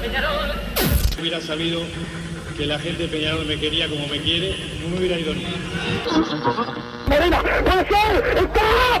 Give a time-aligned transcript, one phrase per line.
[0.00, 0.52] Peñarol.
[1.20, 1.82] Hubiera sabido
[2.56, 5.44] que la gente de Peñarol me quería como me quiere, no me hubiera ido ni.
[7.08, 9.00] Medina, puede ser, está,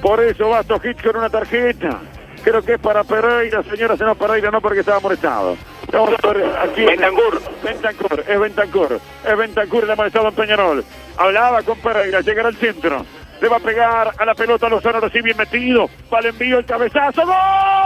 [0.00, 2.00] Por eso Basto Hit con una tarjeta.
[2.42, 5.56] Creo que es para Pereira, señora, señor Pereira, no porque estaba molestado.
[5.92, 6.84] Ver aquí.
[6.84, 7.40] Bentancur.
[7.62, 9.00] Bentancur, es Bentancur.
[9.24, 10.84] Es Bentancur el amonestado en Peñarol.
[11.16, 13.06] Hablaba con Pereira, llegará al centro.
[13.40, 15.88] Le va a pegar a la pelota Lozano, así bien metido.
[16.12, 17.26] Va el envío, el cabezazo.
[17.26, 17.81] ¡Gol!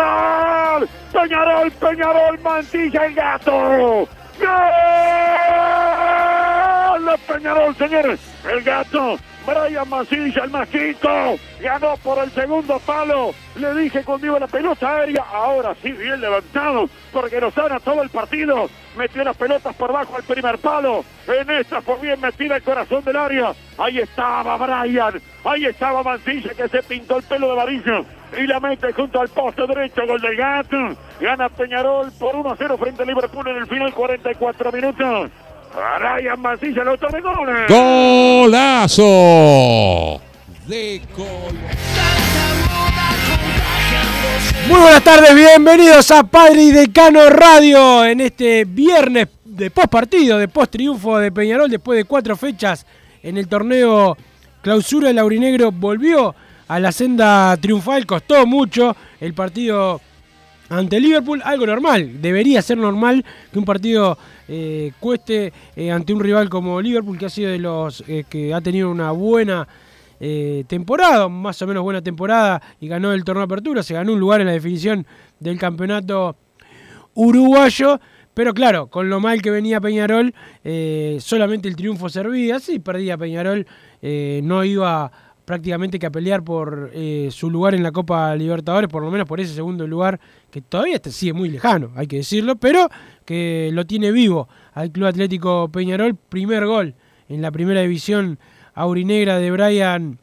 [0.00, 3.52] Peñarol, Peñarol, Peñarol, Mantilla el gato.
[3.52, 4.08] ¡Gol!
[7.26, 8.20] Peñarol, señores.
[8.50, 13.32] El gato, Brian Mancilla, el masquito, ganó por el segundo palo.
[13.56, 18.10] Le dije iba la pelota aérea, ahora sí, bien levantado, porque nos gana todo el
[18.10, 18.68] partido.
[18.96, 21.04] Metió las pelotas por bajo al primer palo.
[21.26, 23.52] En esta fue bien metida el corazón del área.
[23.78, 28.04] Ahí estaba Brian, ahí estaba Mancilla que se pintó el pelo de varillo
[28.38, 30.76] y la mete junto al poste derecho, gol del gato.
[31.20, 35.30] Gana Peñarol por 1-0 frente a Liverpool en el final, 44 minutos.
[35.72, 37.68] Brian Mancilla, el autor de goles.
[37.68, 39.04] ¡Golazo!
[40.66, 41.00] De.
[44.68, 50.38] Muy buenas tardes, bienvenidos a Padre y Decano Radio en este viernes de post partido,
[50.38, 52.84] de post triunfo de Peñarol después de cuatro fechas
[53.22, 54.16] en el torneo
[54.62, 55.10] Clausura.
[55.10, 56.34] El Aurinegro volvió
[56.66, 60.00] a la senda triunfal, costó mucho el partido
[60.70, 64.16] ante Liverpool, algo normal, debería ser normal que un partido
[64.52, 68.52] eh, cueste eh, ante un rival como Liverpool, que ha sido de los eh, que
[68.52, 69.68] ha tenido una buena
[70.18, 74.12] eh, temporada, más o menos buena temporada, y ganó el torneo de apertura, se ganó
[74.12, 75.06] un lugar en la definición
[75.38, 76.34] del campeonato
[77.14, 78.00] uruguayo.
[78.34, 80.32] Pero claro, con lo mal que venía Peñarol,
[81.18, 82.60] solamente el triunfo servía.
[82.60, 83.66] Si perdía Peñarol,
[84.00, 85.10] no iba
[85.50, 89.26] prácticamente que a pelear por eh, su lugar en la Copa Libertadores, por lo menos
[89.26, 92.88] por ese segundo lugar, que todavía está- sigue muy lejano, hay que decirlo, pero
[93.24, 96.14] que lo tiene vivo al Club Atlético Peñarol.
[96.28, 96.94] Primer gol
[97.28, 98.38] en la primera división
[98.74, 100.18] aurinegra de Brian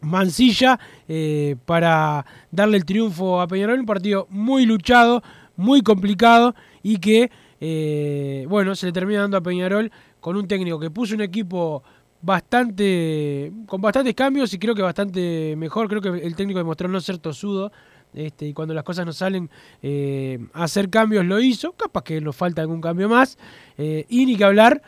[0.00, 3.80] Mancilla eh, para darle el triunfo a Peñarol.
[3.80, 5.22] Un partido muy luchado,
[5.56, 7.30] muy complicado y que,
[7.60, 11.82] eh, bueno, se le termina dando a Peñarol con un técnico que puso un equipo
[12.22, 15.88] bastante con bastantes cambios y creo que bastante mejor.
[15.88, 17.72] Creo que el técnico demostró no ser tosudo.
[18.14, 19.50] Este, y cuando las cosas no salen,
[19.82, 21.72] eh, hacer cambios lo hizo.
[21.72, 23.38] Capaz que nos falta algún cambio más.
[23.76, 24.82] Eh, y ni que hablar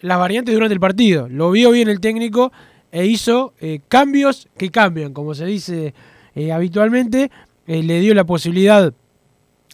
[0.00, 1.28] las variantes durante el partido.
[1.28, 2.52] Lo vio bien el técnico
[2.90, 5.94] e hizo eh, cambios que cambian, como se dice
[6.34, 7.30] eh, habitualmente.
[7.64, 8.92] Le dio la posibilidad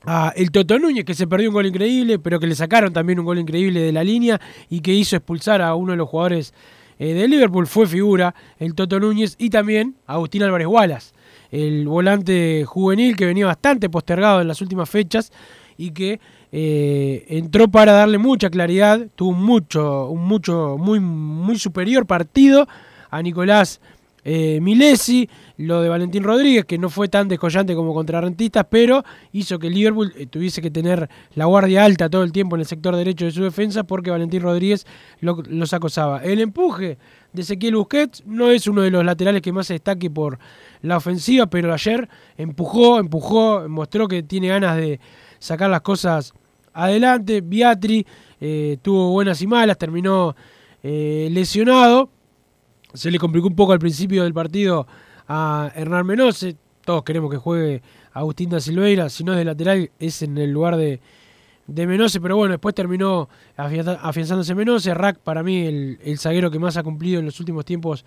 [0.05, 3.19] a el Toto Núñez, que se perdió un gol increíble, pero que le sacaron también
[3.19, 4.39] un gol increíble de la línea
[4.69, 6.53] y que hizo expulsar a uno de los jugadores
[6.99, 7.67] eh, de Liverpool.
[7.67, 11.13] Fue figura el Toto Núñez y también Agustín Álvarez Wallace,
[11.51, 15.33] el volante juvenil que venía bastante postergado en las últimas fechas
[15.77, 21.59] y que eh, entró para darle mucha claridad, tuvo un mucho, un mucho, muy, muy
[21.59, 22.67] superior partido
[23.11, 23.81] a Nicolás
[24.25, 25.29] eh, Milesi,
[25.59, 29.71] lo de Valentín Rodríguez, que no fue tan descollante como contra Rentistas, pero hizo que
[29.71, 33.25] Liverpool eh, tuviese que tener la guardia alta todo el tiempo en el sector derecho
[33.25, 34.87] de su defensa porque Valentín Rodríguez
[35.21, 36.23] lo- los acosaba.
[36.23, 36.99] El empuje
[37.33, 40.39] de Ezequiel Busquets no es uno de los laterales que más se destaque por
[40.83, 45.01] la ofensiva, pero ayer empujó, empujó, mostró que tiene ganas de
[45.39, 46.33] sacar las cosas
[46.73, 47.41] adelante.
[47.41, 48.07] Biatri
[48.41, 50.35] eh, tuvo buenas y malas, terminó
[50.83, 52.11] eh, lesionado.
[52.99, 54.85] Se le complicó un poco al principio del partido
[55.29, 56.57] a Hernán Menose.
[56.85, 57.81] Todos queremos que juegue
[58.13, 59.09] Agustín da Silveira.
[59.09, 61.01] Si no es de lateral, es en el lugar de,
[61.69, 62.21] de Menose.
[62.21, 64.93] Pero bueno, después terminó afianzándose Menose.
[64.95, 68.05] Rack, para mí, el, el zaguero que más ha cumplido en los últimos tiempos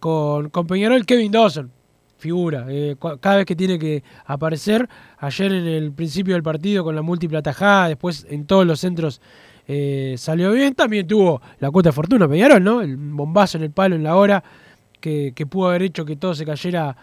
[0.00, 1.06] con, con Peñarol.
[1.06, 1.70] Kevin Dawson,
[2.18, 2.66] figura.
[2.68, 4.88] eh, cada vez que tiene que aparecer.
[5.18, 7.90] Ayer en el principio del partido con la múltiple atajada.
[7.90, 9.20] Después en todos los centros
[9.68, 10.74] eh, salió bien.
[10.74, 12.80] También tuvo la cuota de fortuna Peñarol, ¿no?
[12.82, 14.42] El bombazo en el palo en la hora
[15.00, 16.96] que, pudo haber hecho que todo se cayera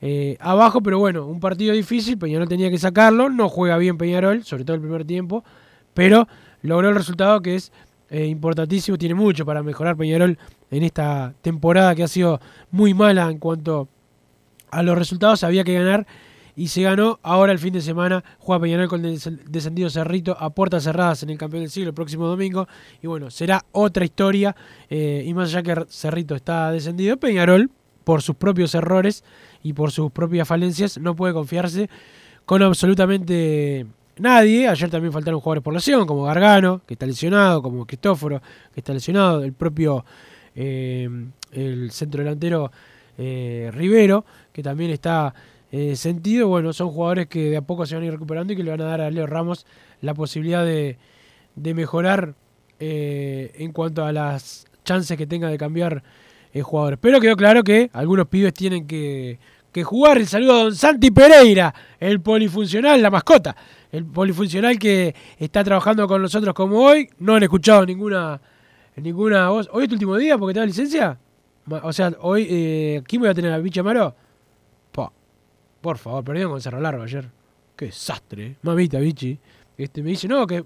[0.00, 0.82] eh, abajo.
[0.82, 2.18] Pero bueno, un partido difícil.
[2.18, 3.28] Peñarol tenía que sacarlo.
[3.28, 5.44] No juega bien Peñarol, sobre todo el primer tiempo.
[5.94, 6.28] Pero
[6.62, 7.72] logró el resultado que es
[8.10, 8.98] eh, importantísimo.
[8.98, 10.38] Tiene mucho para mejorar Peñarol
[10.70, 12.40] en esta temporada que ha sido
[12.70, 13.88] muy mala en cuanto
[14.70, 15.44] a los resultados.
[15.44, 16.06] Había que ganar
[16.56, 17.18] y se ganó.
[17.22, 21.22] Ahora el fin de semana juega Peñarol con el des- descendido Cerrito a puertas cerradas
[21.22, 22.68] en el campeón del siglo el próximo domingo.
[23.02, 24.54] Y bueno, será otra historia.
[24.88, 27.70] eh, y más allá que Cerrito está descendido, Peñarol,
[28.04, 29.24] por sus propios errores
[29.62, 31.88] y por sus propias falencias, no puede confiarse
[32.44, 33.86] con absolutamente
[34.18, 34.68] nadie.
[34.68, 38.42] Ayer también faltaron jugadores por lesión, como Gargano, que está lesionado, como Cristóforo,
[38.74, 40.04] que está lesionado, el propio
[40.54, 41.08] eh,
[41.52, 42.70] el centro delantero
[43.16, 45.34] eh, Rivero, que también está
[45.76, 46.46] eh, sentido.
[46.46, 48.70] Bueno, son jugadores que de a poco se van a ir recuperando y que le
[48.70, 49.66] van a dar a Leo Ramos
[50.02, 50.98] la posibilidad de,
[51.56, 52.36] de mejorar
[52.78, 56.04] eh, en cuanto a las chances que tenga de cambiar
[56.52, 57.00] eh, jugadores.
[57.02, 59.40] Pero quedó claro que algunos pibes tienen que,
[59.72, 60.18] que jugar.
[60.18, 63.56] El saludo a don Santi Pereira, el polifuncional, la mascota.
[63.90, 67.10] El polifuncional que está trabajando con nosotros como hoy.
[67.18, 68.40] No han escuchado ninguna
[68.94, 69.68] ninguna voz.
[69.72, 71.18] ¿Hoy es tu último día porque te da licencia?
[71.68, 73.50] O sea, hoy, eh, ¿quién voy a tener?
[73.50, 74.14] ¿A Bicha Amaro?
[75.84, 77.28] Por favor, perdieron con Cerro Largo ayer.
[77.76, 78.56] Qué desastre, eh.
[78.62, 79.38] Mamita, Bichi.
[79.76, 80.64] Este, me dice, no, que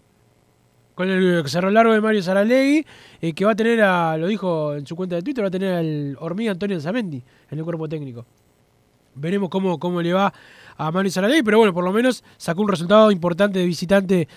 [0.94, 2.87] con el Cerro Largo de Mario Saralegui,
[3.20, 5.50] eh, que va a tener a, lo dijo en su cuenta de Twitter, va a
[5.50, 7.20] tener al hormiga Antonio Zamendi
[7.50, 8.26] en el cuerpo técnico.
[9.17, 10.32] Veremos cómo, cómo le va
[10.76, 14.29] a Mario Saralegui, pero bueno, por lo menos sacó un resultado importante de visitante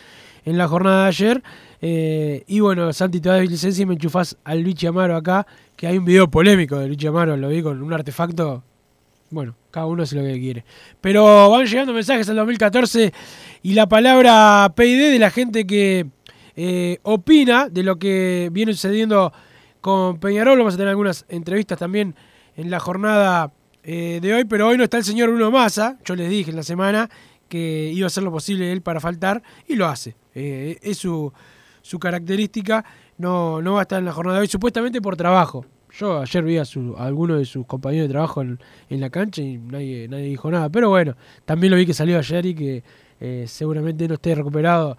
[0.46, 1.44] en la jornada de ayer.
[1.80, 5.46] Eh, y bueno, Santi, te das licencia y me enchufás al Luigi Amaro acá,
[5.76, 8.64] que hay un video polémico de Luigi Amaro, lo vi con un artefacto.
[9.32, 10.66] Bueno, cada uno hace lo que quiere.
[11.00, 13.14] Pero van llegando mensajes al 2014
[13.64, 16.06] y la palabra PID de la gente que
[16.58, 19.32] eh, opina de lo que viene sucediendo
[19.80, 20.58] con Peñarol.
[20.58, 22.14] Vamos a tener algunas entrevistas también
[22.58, 25.98] en la jornada eh, de hoy, pero hoy no está el señor Bruno Massa.
[26.04, 27.10] Yo les dije en la semana
[27.48, 30.16] que iba a hacer lo posible él para faltar y lo hace.
[30.36, 31.32] Eh, es su,
[31.82, 32.84] su característica.
[33.18, 35.66] No, no va a estar en la jornada de hoy, supuestamente por trabajo.
[35.98, 38.60] Yo ayer vi a, su, a alguno de sus compañeros de trabajo en,
[38.90, 40.70] en la cancha y nadie, nadie dijo nada.
[40.70, 41.16] Pero bueno,
[41.46, 42.84] también lo vi que salió ayer y que
[43.20, 44.98] eh, seguramente no esté recuperado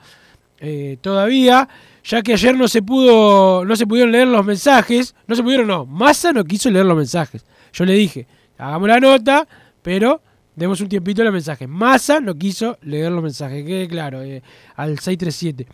[0.60, 1.68] eh, todavía,
[2.04, 5.66] ya que ayer no se pudo, no se pudieron leer los mensajes, no se pudieron,
[5.66, 7.44] no, Massa no quiso leer los mensajes.
[7.72, 8.28] Yo le dije,
[8.58, 9.48] hagamos la nota,
[9.82, 10.22] pero
[10.54, 11.68] demos un tiempito a los mensajes.
[11.68, 14.40] Massa no quiso leer los mensajes, quede claro, eh,
[14.76, 15.66] al 637.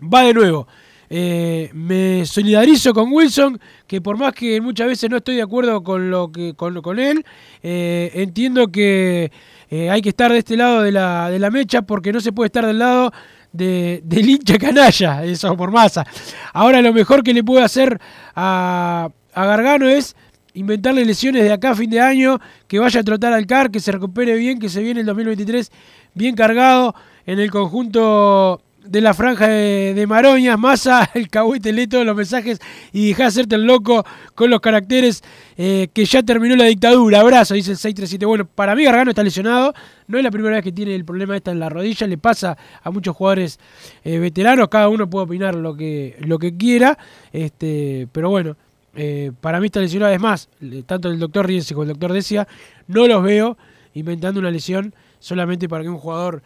[0.00, 0.68] Va de nuevo.
[1.16, 5.80] Eh, me solidarizo con Wilson, que por más que muchas veces no estoy de acuerdo
[5.84, 7.24] con lo que con, con él,
[7.62, 9.30] eh, entiendo que
[9.70, 12.32] eh, hay que estar de este lado de la, de la mecha porque no se
[12.32, 13.12] puede estar del lado
[13.52, 16.04] de, del hincha canalla, eso por masa.
[16.52, 18.00] Ahora lo mejor que le puede hacer
[18.34, 20.16] a, a Gargano es
[20.54, 23.78] inventarle lesiones de acá a fin de año, que vaya a trotar al CAR, que
[23.78, 25.70] se recupere bien, que se viene el 2023
[26.14, 26.92] bien cargado
[27.24, 32.14] en el conjunto de la franja de, de Maroñas, Massa, el cagüite, lee todos los
[32.14, 32.60] mensajes
[32.92, 35.22] y deja de hacerte el loco con los caracteres
[35.56, 37.20] eh, que ya terminó la dictadura.
[37.20, 38.26] Abrazo, dice el 637.
[38.26, 39.72] Bueno, para mí Gargano está lesionado,
[40.06, 42.56] no es la primera vez que tiene el problema esta en la rodilla, le pasa
[42.82, 43.58] a muchos jugadores
[44.04, 46.98] eh, veteranos, cada uno puede opinar lo que, lo que quiera,
[47.32, 48.56] este, pero bueno,
[48.94, 50.48] eh, para mí está lesionado, es más,
[50.86, 52.46] tanto el doctor Rienzi como el doctor Decia,
[52.86, 53.56] no los veo
[53.94, 56.42] inventando una lesión solamente para que un jugador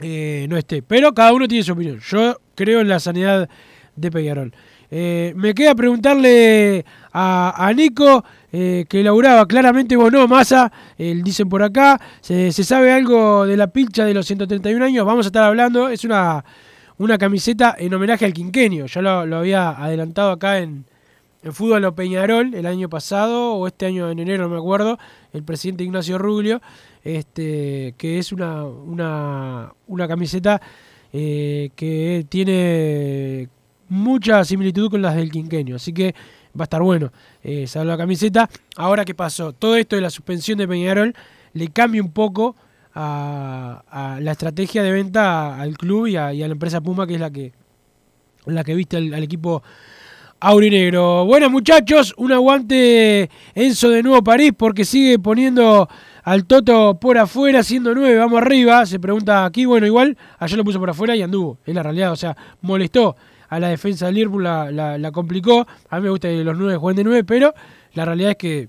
[0.00, 0.82] eh, no esté.
[0.82, 2.00] Pero cada uno tiene su opinión.
[2.00, 3.48] Yo creo en la sanidad
[3.96, 4.52] de Peñarol.
[4.90, 9.46] Eh, me queda preguntarle a, Nico, eh, que laburaba.
[9.46, 14.04] Claramente, vos no, Massa, él dicen por acá, se, se sabe algo de la pincha
[14.04, 16.44] de los 131 años, vamos a estar hablando, es una,
[16.96, 20.84] una camiseta en homenaje al quinquenio, ya lo, lo había adelantado acá en,
[21.42, 24.98] en Fútbol o Peñarol el año pasado, o este año en enero, no me acuerdo,
[25.32, 26.62] el presidente Ignacio Ruglio,
[27.08, 30.60] este, que es una, una, camiseta
[31.10, 33.48] eh, que tiene
[33.88, 36.14] mucha similitud con las del quinquenio, así que
[36.54, 37.10] va a estar bueno
[37.42, 38.50] eh, la camiseta.
[38.76, 39.54] Ahora, ¿qué pasó?
[39.54, 41.14] Todo esto de la suspensión de Peñarol
[41.54, 42.56] le cambia un poco
[42.94, 47.30] a, la estrategia de venta al club y a, la empresa Puma, que es la
[47.30, 47.52] que,
[48.44, 49.62] la que viste al, al equipo
[50.40, 51.24] aurinegro.
[51.24, 55.88] Buenas muchachos, un aguante Enzo de Nuevo París porque sigue poniendo
[56.30, 60.64] al Toto por afuera, siendo nueve, vamos arriba, se pregunta aquí, bueno, igual ayer lo
[60.64, 63.16] puso por afuera y anduvo, es la realidad, o sea, molestó
[63.48, 66.76] a la defensa de Liverpool, la, la- complicó, a mí me gusta que los nueve
[66.76, 67.54] jueguen de nueve, pero
[67.94, 68.68] la realidad es que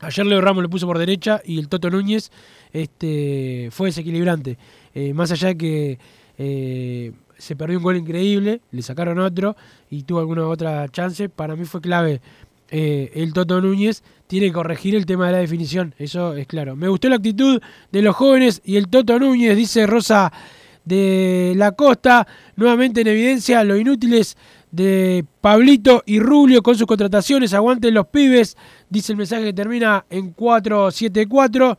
[0.00, 2.30] ayer Leo Ramos lo puso por derecha y el Toto Núñez
[2.72, 4.56] este, fue desequilibrante,
[4.94, 5.98] Eh, más allá de que
[6.38, 9.56] eh, se perdió un gol increíble, le sacaron otro
[9.90, 12.20] y tuvo alguna otra chance, para mí fue clave
[12.70, 16.76] eh, el Toto Núñez tiene que corregir el tema de la definición, eso es claro.
[16.76, 17.60] Me gustó la actitud
[17.90, 20.32] de los jóvenes y el Toto Núñez, dice Rosa
[20.84, 24.36] de la Costa, nuevamente en evidencia lo inútiles
[24.70, 28.56] de Pablito y Rubio con sus contrataciones, aguanten los pibes,
[28.88, 31.76] dice el mensaje que termina en 474.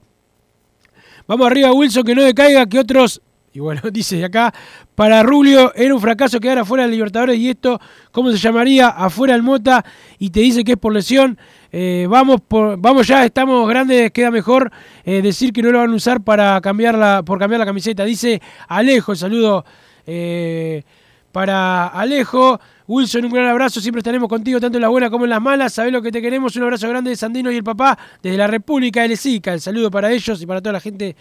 [1.28, 3.22] Vamos arriba Wilson, que no decaiga, que otros
[3.54, 4.54] y bueno, dice de acá,
[4.96, 7.80] para Rubio era un fracaso quedar afuera de Libertadores y esto,
[8.12, 8.90] ¿cómo se llamaría?
[8.90, 9.84] Afuera el Mota
[10.20, 11.38] y te dice que es por lesión.
[11.74, 14.70] Eh, vamos, vamos ya, estamos grandes, queda mejor
[15.06, 18.04] eh, decir que no lo van a usar para cambiar la, por cambiar la camiseta.
[18.04, 19.64] Dice Alejo, saludo
[20.06, 20.84] eh,
[21.32, 22.60] para Alejo.
[22.88, 25.72] Wilson, un gran abrazo, siempre estaremos contigo, tanto en las buenas como en las malas.
[25.72, 28.48] Sabés lo que te queremos, un abrazo grande de Sandino y el papá desde la
[28.48, 29.54] República de Lesica.
[29.54, 31.16] El saludo para ellos y para toda la gente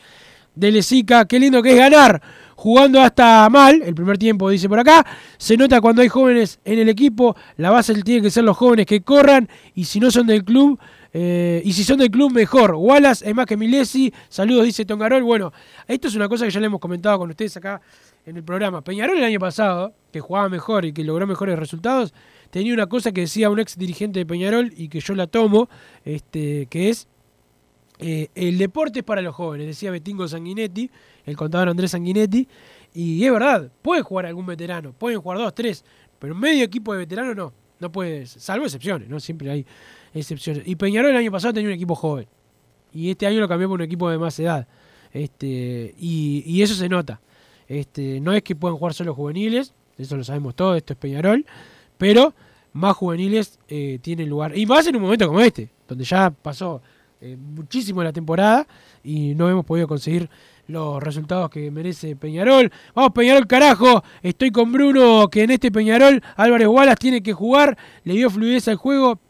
[0.53, 1.27] de Lesica.
[1.27, 2.21] Qué lindo que es ganar
[2.61, 3.81] jugando hasta mal.
[3.81, 5.07] El primer tiempo, dice por acá.
[5.39, 7.35] Se nota cuando hay jóvenes en el equipo.
[7.57, 9.49] La base tiene que ser los jóvenes que corran.
[9.75, 10.79] Y si no son del club,
[11.15, 12.75] eh, y si son del club, mejor.
[12.75, 14.13] Wallace es más que Milesi.
[14.29, 15.23] Saludos, dice Tongarol.
[15.23, 15.55] Bueno,
[15.89, 17.81] esto es una cosa que ya le hemos comentado con ustedes acá
[18.27, 18.83] en el programa.
[18.83, 22.13] Peñarol el año pasado, que jugaba mejor y que logró mejores resultados,
[22.51, 25.71] tenía una cosa que decía un ex dirigente de Peñarol y que yo la tomo,
[26.05, 27.09] este, que es
[28.03, 30.91] eh, el deporte es para los jóvenes, decía Betingo Sanguinetti,
[31.31, 32.47] el contador Andrés Sanguinetti,
[32.93, 35.85] y es verdad, puede jugar algún veterano, pueden jugar dos, tres,
[36.19, 39.21] pero medio equipo de veteranos no, no puedes, salvo excepciones, ¿no?
[39.21, 39.67] Siempre hay
[40.13, 40.67] excepciones.
[40.67, 42.27] Y Peñarol el año pasado tenía un equipo joven,
[42.93, 44.67] y este año lo cambió por un equipo de más edad,
[45.13, 47.21] este, y, y eso se nota.
[47.69, 51.47] Este, no es que puedan jugar solo juveniles, eso lo sabemos todos, esto es Peñarol,
[51.97, 52.35] pero
[52.73, 56.83] más juveniles eh, tienen lugar, y más en un momento como este, donde ya pasó
[57.21, 58.67] eh, muchísimo la temporada
[59.05, 60.29] y no hemos podido conseguir
[60.71, 62.71] los resultados que merece Peñarol.
[62.95, 67.77] Vamos Peñarol carajo, estoy con Bruno que en este Peñarol Álvarez Wallace tiene que jugar,
[68.05, 69.21] le dio fluidez al juego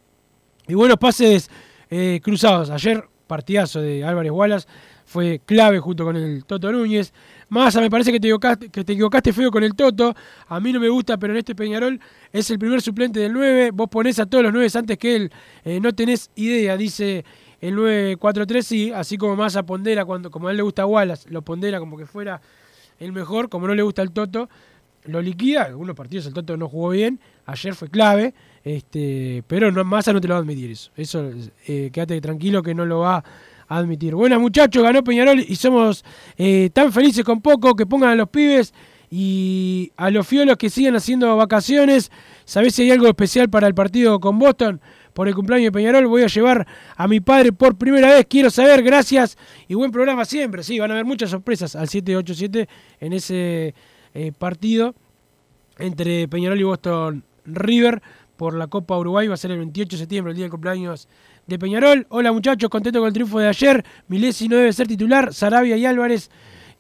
[0.68, 1.50] y buenos pases
[1.90, 2.70] eh, cruzados.
[2.70, 4.68] Ayer partidazo de Álvarez Wallace
[5.06, 7.12] fue clave junto con el Toto Núñez.
[7.48, 10.14] Massa, me parece que te, equivocaste, que te equivocaste feo con el Toto.
[10.46, 11.98] A mí no me gusta, pero en este Peñarol
[12.32, 13.72] es el primer suplente del 9.
[13.72, 15.32] Vos ponés a todos los 9 antes que él.
[15.64, 17.24] Eh, no tenés idea, dice
[17.60, 18.92] el 9-4-3, sí.
[18.92, 22.06] Así como Massa pondera, cuando, como a él le gusta Wallace, lo pondera como que
[22.06, 22.40] fuera
[22.98, 23.48] el mejor.
[23.48, 24.48] Como no le gusta el Toto,
[25.04, 25.64] lo liquida.
[25.64, 27.20] Algunos partidos el Toto no jugó bien.
[27.46, 28.34] Ayer fue clave.
[28.64, 30.90] Este, pero no, Massa no te lo va a admitir eso.
[30.96, 31.30] Eso,
[31.66, 33.24] eh, quédate tranquilo que no lo va
[33.68, 34.14] a admitir.
[34.14, 36.04] Buenas muchachos, ganó Peñarol y somos
[36.36, 38.74] eh, tan felices con poco que pongan a los pibes
[39.10, 42.10] y a los fiolos que sigan haciendo vacaciones.
[42.44, 44.80] ¿Sabés si hay algo especial para el partido con Boston?
[45.20, 48.24] Por el cumpleaños de Peñarol voy a llevar a mi padre por primera vez.
[48.26, 49.36] Quiero saber, gracias
[49.68, 50.62] y buen programa siempre.
[50.62, 52.66] Sí, van a haber muchas sorpresas al 787
[53.00, 53.74] en ese
[54.14, 54.94] eh, partido
[55.78, 58.00] entre Peñarol y Boston River
[58.38, 59.28] por la Copa Uruguay.
[59.28, 61.06] Va a ser el 28 de septiembre, el día del cumpleaños
[61.46, 62.06] de Peñarol.
[62.08, 63.84] Hola muchachos, contento con el triunfo de ayer.
[64.08, 65.34] Milesi no debe ser titular.
[65.34, 66.30] Sarabia y Álvarez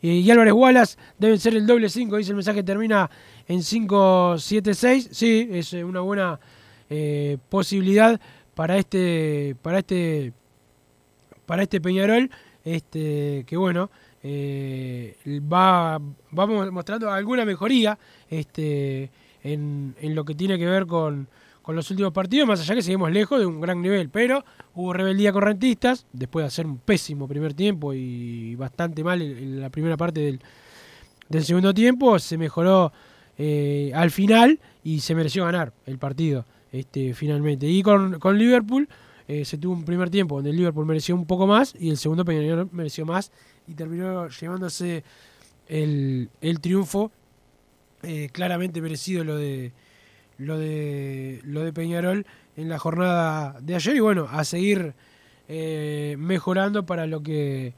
[0.00, 2.16] eh, y Álvarez Wallace deben ser el doble 5.
[2.16, 3.10] Dice el mensaje, termina
[3.46, 5.08] en 5-7-6.
[5.10, 6.40] Sí, es eh, una buena
[6.90, 8.20] eh, posibilidad
[8.54, 10.32] para este, para este,
[11.46, 12.30] para este Peñarol.
[12.62, 13.90] Este, que bueno,
[14.22, 15.16] eh,
[15.50, 15.98] va,
[16.30, 19.10] vamos mostrando alguna mejoría este,
[19.42, 21.26] en, en lo que tiene que ver con,
[21.62, 24.44] con los últimos partidos, más allá que seguimos lejos de un gran nivel, pero
[24.74, 29.38] hubo rebeldía con rentistas, después de hacer un pésimo primer tiempo y bastante mal en,
[29.38, 30.40] en la primera parte del,
[31.28, 32.92] del, segundo tiempo, se mejoró
[33.38, 37.66] eh, al final y se mereció ganar el partido este, finalmente.
[37.66, 38.88] Y con, con Liverpool
[39.28, 41.96] eh, se tuvo un primer tiempo donde el Liverpool mereció un poco más y el
[41.96, 43.30] segundo Peñarol mereció más
[43.68, 45.04] y terminó llevándose
[45.68, 47.12] el, el triunfo
[48.02, 49.72] eh, claramente merecido lo de
[50.38, 52.24] lo de lo de Peñarol
[52.56, 54.94] en la jornada de ayer y bueno a seguir
[55.48, 57.74] eh, mejorando para lo que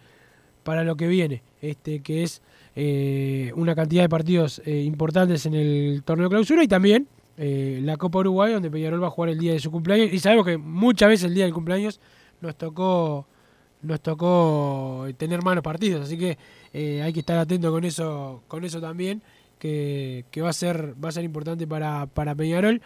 [0.62, 2.40] para lo que viene este que es
[2.76, 8.18] eh, una cantidad de partidos importantes en el torneo clausura y también eh, la Copa
[8.20, 11.08] Uruguay donde Peñarol va a jugar el día de su cumpleaños y sabemos que muchas
[11.08, 12.00] veces el día del cumpleaños
[12.40, 13.26] nos tocó
[13.82, 16.38] nos tocó tener malos partidos, así que
[16.72, 19.22] eh, hay que estar atento con eso, con eso también,
[19.58, 22.80] que, que va a ser, va a ser importante para, para Peñarol.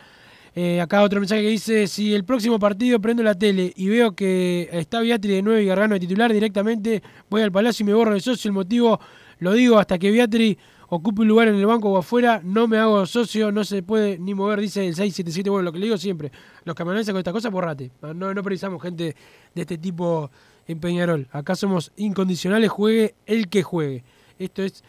[0.59, 4.17] Eh, acá otro mensaje que dice, si el próximo partido prendo la tele y veo
[4.17, 7.93] que está Beatri de 9 y Gargano de titular, directamente voy al Palacio y me
[7.93, 8.49] borro de socio.
[8.49, 8.99] El motivo,
[9.39, 10.57] lo digo, hasta que Beatri
[10.89, 14.19] ocupe un lugar en el banco o afuera, no me hago socio, no se puede
[14.19, 15.51] ni mover, dice el 677.
[15.51, 16.31] Bueno, lo que le digo siempre,
[16.65, 17.91] los que con esta cosa, borrate.
[18.03, 19.17] No, no precisamos gente
[19.55, 20.31] de este tipo
[20.67, 21.29] en Peñarol.
[21.33, 24.05] Acá somos incondicionales, juegue el que juegue.
[24.39, 24.85] Esto es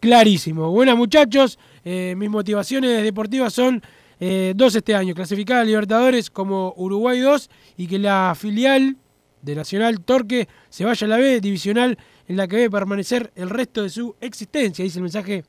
[0.00, 0.70] clarísimo.
[0.70, 3.82] Buenas muchachos, eh, mis motivaciones deportivas son
[4.20, 8.96] eh, dos este año, clasificar a Libertadores como Uruguay 2 y que la filial
[9.42, 11.98] de Nacional Torque se vaya a la B divisional
[12.32, 15.44] en la que debe permanecer el resto de su existencia, dice el mensaje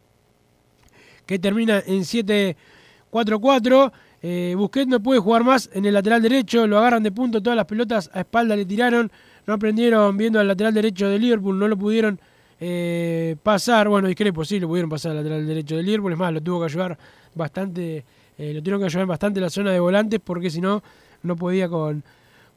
[1.25, 3.91] que termina en 7-4-4.
[4.21, 7.55] Eh, Busquets no puede jugar más en el lateral derecho, lo agarran de punto, todas
[7.55, 9.11] las pelotas a espalda le tiraron,
[9.47, 12.19] no aprendieron viendo al lateral derecho de Liverpool, no lo pudieron
[12.59, 16.33] eh, pasar, bueno, discrepo, sí, lo pudieron pasar al lateral derecho de Liverpool, es más,
[16.33, 16.97] lo tuvo que ayudar
[17.33, 18.05] bastante
[18.37, 20.83] eh, lo tuvieron que ayudar bastante la zona de volantes porque si no,
[21.21, 22.03] no podía con,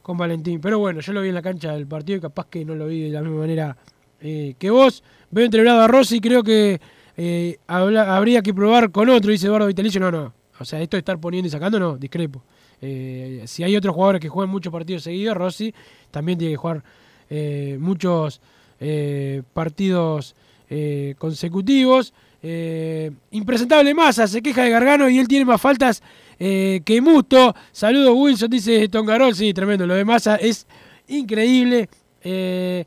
[0.03, 0.61] con Valentín.
[0.61, 2.87] Pero bueno, yo lo vi en la cancha del partido y capaz que no lo
[2.87, 3.77] vi de la misma manera
[4.21, 5.03] eh, que vos.
[5.31, 6.81] Veo entrenado a Rossi, creo que
[7.17, 10.01] eh, habría que probar con otro, dice Eduardo Vitalicio.
[10.01, 10.33] No, no.
[10.59, 12.43] O sea, esto de estar poniendo y sacando, no, discrepo.
[12.81, 15.75] si hay otros jugadores que juegan muchos partidos seguidos, Rossi
[16.11, 16.83] también tiene que jugar
[17.79, 18.41] muchos
[19.53, 20.35] partidos
[21.19, 22.15] consecutivos.
[22.49, 26.01] Eh, impresentable Massa, se queja de Gargano y él tiene más faltas
[26.39, 27.55] eh, que Musto.
[27.73, 29.35] Saludos Wilson, dice Tongarol.
[29.35, 29.85] Sí, tremendo.
[29.85, 30.67] Lo de Massa es
[31.09, 31.89] increíble.
[32.23, 32.85] Eh,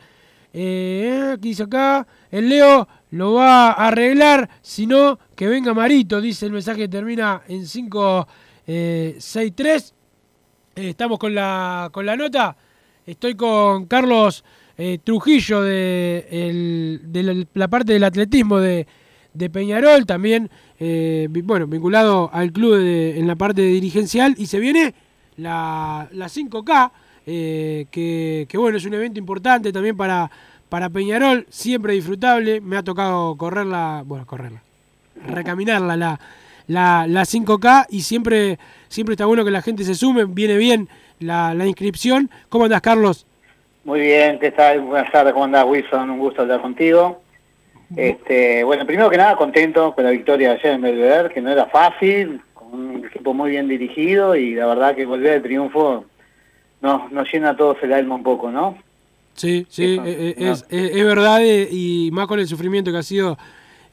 [0.54, 2.06] eh, ¿Qué dice acá?
[2.32, 7.42] El Leo lo va a arreglar, sino que venga Marito, dice el mensaje que termina
[7.48, 9.96] en 563.
[10.76, 12.56] estamos con la, con la nota.
[13.06, 14.44] Estoy con Carlos
[15.04, 18.86] Trujillo de, la parte del atletismo de
[19.34, 24.94] de Peñarol, también eh, bueno, vinculado al club en la parte dirigencial, y se viene
[25.38, 26.92] la, la 5K,
[27.26, 30.30] eh, que, bueno, es un evento importante también para,
[30.70, 34.62] para Peñarol, siempre disfrutable, me ha tocado correrla, bueno, correrla,
[35.26, 36.20] recaminarla la,
[36.68, 40.90] la, la 5K y siempre, siempre está bueno que la gente se sume, viene bien
[41.20, 42.30] la, la inscripción.
[42.50, 43.26] ¿Cómo andás, Carlos?
[43.84, 44.82] Muy bien, ¿qué tal?
[44.82, 46.10] Buenas tardes, ¿cómo andás, Wilson?
[46.10, 47.22] Un gusto hablar contigo.
[47.96, 51.52] Este, bueno, primero que nada, contento con la victoria de ayer en Belvedere, que no
[51.52, 56.06] era fácil, con un equipo muy bien dirigido y la verdad que volver al triunfo
[56.82, 58.78] nos, nos llena a todos el alma un poco, ¿no?
[59.40, 63.04] Sí, sí, eh, eh, es, es, verdad eh, y más con el sufrimiento que ha
[63.04, 63.38] sido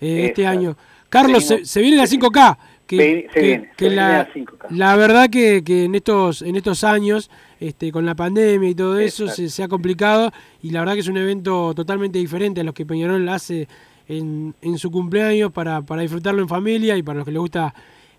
[0.01, 0.77] este año.
[1.09, 2.57] Carlos, se, viene la 5K.
[2.87, 3.29] Que,
[3.77, 4.29] que, la,
[4.71, 8.97] la, verdad que, que, en estos en estos años este, con la pandemia y todo
[9.01, 10.31] eso se, se, ha complicado
[10.63, 13.67] y la verdad que es un evento totalmente diferente a los que Peñarol hace
[14.09, 17.75] en, en su cumpleaños para, para, disfrutarlo en familia y para los que les gusta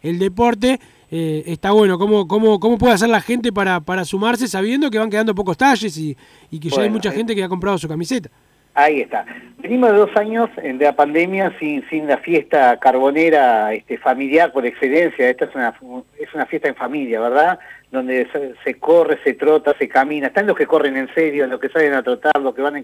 [0.09, 0.79] el deporte.
[1.09, 4.99] Eh, está bueno, ¿Cómo, cómo, ¿cómo puede hacer la gente para, para sumarse sabiendo que
[4.99, 6.17] van quedando pocos talles y,
[6.51, 8.29] y que ya hay mucha gente que ha comprado su camiseta?
[8.77, 9.25] Ahí está.
[9.57, 14.67] Venimos de dos años de la pandemia sin, sin la fiesta carbonera este, familiar por
[14.67, 15.27] excelencia.
[15.27, 15.73] Esta es una,
[16.19, 17.57] es una fiesta en familia, ¿verdad?
[17.91, 18.27] Donde
[18.63, 20.27] se, corre, se trota, se camina.
[20.27, 22.83] Están los que corren en serio, los que salen a trotar, los que van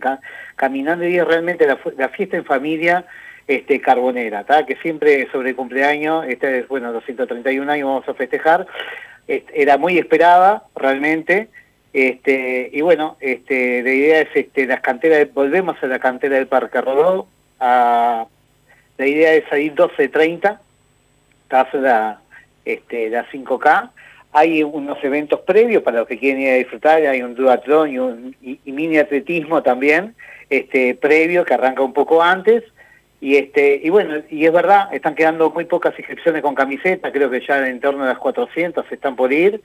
[0.55, 1.07] caminando.
[1.07, 3.05] Y es realmente la, la, fiesta en familia
[3.47, 4.65] este, carbonera, ¿tá?
[4.65, 8.67] que siempre sobre el cumpleaños, este es, bueno, los 131 años vamos a festejar.
[9.27, 11.49] era muy esperada, realmente.
[11.93, 16.47] Este, y bueno, este, la idea es este, las canteras, volvemos a la cantera del
[16.47, 17.27] Parque Rodó,
[17.59, 18.25] a,
[18.97, 20.59] la idea es salir 12.30,
[21.73, 22.19] la,
[22.65, 23.91] este, la 5K,
[24.31, 27.99] hay unos eventos previos para los que quieren ir a disfrutar, hay un duatlón y
[27.99, 30.15] un y, mini atletismo también,
[30.49, 32.63] este, previo que arranca un poco antes,
[33.23, 37.29] y este y bueno, y es verdad, están quedando muy pocas inscripciones con camiseta, creo
[37.29, 39.61] que ya en torno a las 400 están por ir,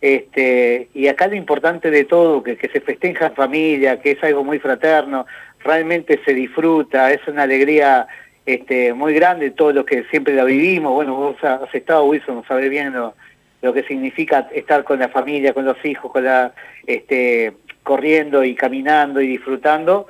[0.00, 4.24] este, y acá lo importante de todo, que, que se festeja en familia, que es
[4.24, 5.24] algo muy fraterno,
[5.62, 8.08] realmente se disfruta, es una alegría
[8.44, 12.70] este, muy grande, todo lo que siempre la vivimos, bueno, vos has estado, Wilson, sabés
[12.70, 13.14] bien lo,
[13.62, 16.52] lo que significa estar con la familia, con los hijos, con la,
[16.88, 17.52] este,
[17.84, 20.08] corriendo y caminando y disfrutando,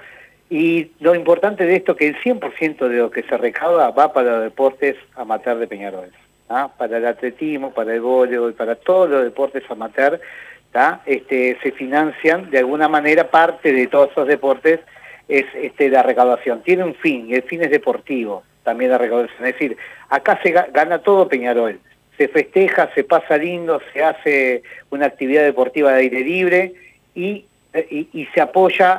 [0.49, 4.33] y lo importante de esto que el 100% de lo que se recauda va para
[4.33, 6.11] los deportes amateur de Peñarol.
[6.49, 6.71] ¿ah?
[6.77, 10.21] para el atletismo, para el voleibol, para todos los deportes amateur,
[11.07, 14.81] este, se financian de alguna manera parte de todos esos deportes
[15.27, 16.63] es este, la recaudación.
[16.63, 19.47] Tiene un fin, y el fin es deportivo, también la recaudación.
[19.47, 19.77] Es decir,
[20.11, 21.81] acá se gana todo Peñarol.
[22.19, 26.75] Se festeja, se pasa lindo, se hace una actividad deportiva de aire libre
[27.15, 27.47] y
[27.91, 28.95] y, y se apoya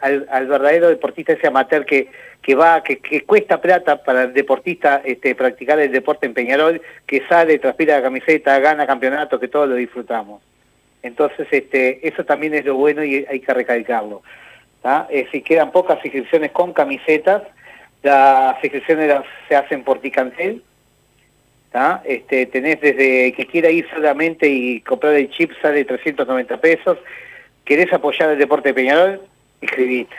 [0.00, 2.08] al, verdadero deportista ese amateur que,
[2.42, 7.22] que va, que, cuesta plata para el deportista este, practicar el deporte en Peñarol, que
[7.28, 10.42] sale, transpira la camiseta, gana campeonato, que todos lo disfrutamos.
[11.02, 14.22] Entonces, este, eso también es lo bueno y hay que recalcarlo.
[15.10, 17.42] Eh, si quedan pocas inscripciones con camisetas,
[18.02, 19.12] las inscripciones
[19.48, 20.62] se hacen por Ticantel.
[22.04, 26.96] Este, tenés desde que quiera ir solamente y comprar el chip sale 390 pesos.
[27.66, 29.20] ¿Querés apoyar el deporte de Peñarol?
[29.60, 30.14] Inscribite.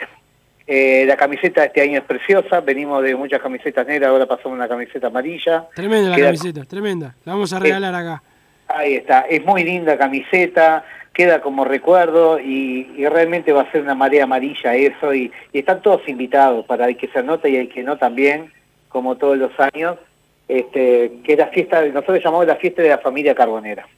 [0.66, 4.52] Eh, la camiseta de este año es preciosa, venimos de muchas camisetas negras, ahora pasamos
[4.52, 5.66] a una camiseta amarilla.
[5.74, 7.14] Tremenda la camiseta, tremenda.
[7.24, 8.22] La vamos a regalar acá.
[8.68, 10.84] Ahí está, es muy linda camiseta,
[11.14, 15.60] queda como recuerdo y, y realmente va a ser una marea amarilla eso y, y
[15.60, 18.52] están todos invitados para el que se anota y el que no también,
[18.90, 19.96] como todos los años,
[20.48, 23.88] este, que es la fiesta, nosotros llamamos la fiesta de la familia carbonera,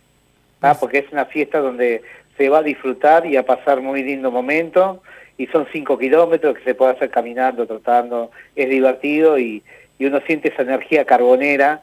[0.61, 0.75] ¿tá?
[0.79, 2.03] porque es una fiesta donde
[2.41, 5.03] se va a disfrutar y a pasar muy lindo momento
[5.37, 9.63] y son cinco kilómetros que se puede hacer caminando, trotando, es divertido y,
[10.01, 11.83] uno siente esa energía carbonera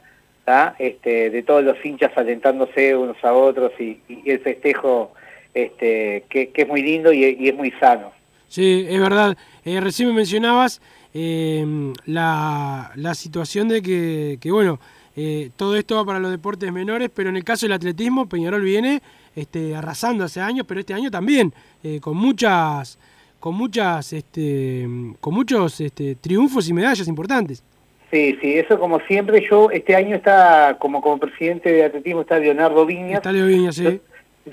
[0.80, 5.12] este, de todos los hinchas alentándose unos a otros y, y el festejo
[5.54, 8.10] este, que, es muy lindo y, y es muy sano.
[8.48, 9.38] Sí, es verdad.
[9.64, 10.82] Eh, recién me mencionabas
[11.14, 11.64] eh,
[12.06, 14.80] la, la situación de que, que bueno,
[15.14, 18.62] eh, todo esto va para los deportes menores, pero en el caso del atletismo, Peñarol
[18.62, 19.00] viene
[19.34, 22.98] este, arrasando hace años, pero este año también, eh, con muchas,
[23.40, 24.86] con muchas, este,
[25.20, 27.62] con muchos este, triunfos y medallas importantes.
[28.10, 32.38] Sí, sí, eso como siempre, yo este año está, como, como presidente de atletismo está
[32.38, 33.18] Leonardo Viñas.
[33.18, 34.00] Está Leo Viñas, sí.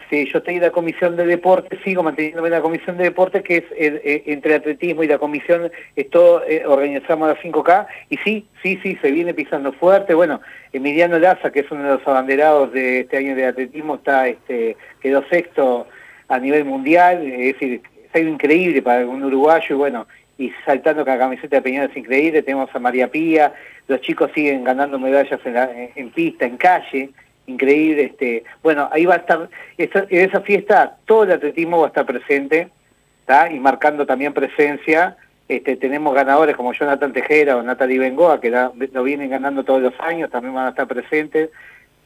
[0.09, 3.41] Sí, yo estoy en la comisión de deporte, sigo manteniéndome en la comisión de deporte,
[3.43, 8.17] que es eh, eh, entre atletismo y la comisión, esto eh, organizamos la 5K, y
[8.17, 10.13] sí, sí, sí, se viene pisando fuerte.
[10.13, 10.41] Bueno,
[10.73, 14.75] Emiliano Laza, que es uno de los abanderados de este año de atletismo, está este
[15.01, 15.87] quedó sexto
[16.27, 21.05] a nivel mundial, es decir, es algo increíble para un uruguayo, y bueno, y saltando
[21.05, 23.53] con la camiseta de Peñarol es increíble, tenemos a María Pía,
[23.87, 27.11] los chicos siguen ganando medallas en, la- en pista, en calle,
[27.47, 31.85] increíble, este, bueno, ahí va a estar, esa- en esa fiesta todo el atletismo va
[31.85, 32.69] a estar presente,
[33.25, 33.51] ¿tá?
[33.51, 38.71] y marcando también presencia, este, tenemos ganadores como Jonathan Tejera o Natalie Bengoa, que la-
[38.93, 41.49] lo vienen ganando todos los años, también van a estar presentes,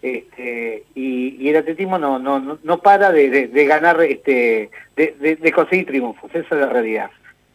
[0.01, 4.69] este, y, y el atletismo no, no, no, no para de, de- de ganar, este,
[4.95, 7.09] de, de- de conseguir triunfos, esa es la realidad.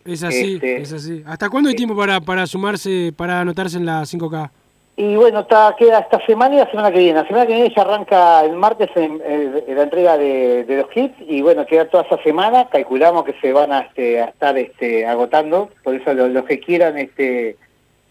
[0.04, 1.22] Es así, Este, es así.
[1.26, 4.50] ¿Hasta cuándo hay tiempo para, para sumarse, para anotarse en la 5K?
[4.96, 7.20] Y bueno, está, queda esta semana y la semana que viene.
[7.20, 11.66] La semana que viene ya arranca el martes la entrega de, los kits y bueno,
[11.66, 12.68] queda toda esa semana.
[12.68, 17.56] Calculamos que se van a, este, estar este, agotando, por eso los, que quieran este,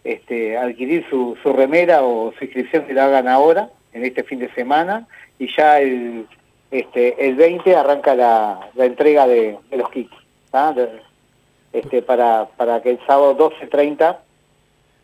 [0.04, 4.40] este, adquirir su, su remera o su inscripción que la hagan ahora, en este fin
[4.40, 5.08] de semana,
[5.40, 6.28] y ya el,
[6.70, 10.14] este, el 20 arranca la, entrega de, los kits.
[10.52, 11.02] De-
[11.72, 14.18] este, para, para que el sábado 12.30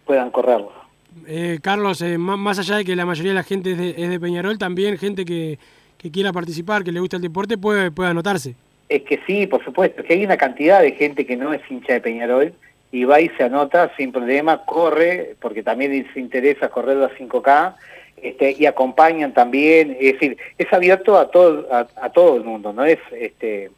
[0.05, 0.78] puedan correrlo.
[1.27, 3.89] Eh, Carlos, eh, má- más allá de que la mayoría de la gente es de,
[3.97, 5.57] es de Peñarol, también gente que,
[5.97, 8.55] que quiera participar, que le gusta el deporte, puede, puede anotarse.
[8.87, 11.93] Es que sí, por supuesto, que hay una cantidad de gente que no es hincha
[11.93, 12.53] de Peñarol
[12.91, 17.75] y va y se anota sin problema, corre, porque también les interesa correr los 5K,
[18.21, 22.73] este, y acompañan también, es decir, es abierto a todo, a, a todo el mundo,
[22.73, 23.69] no es este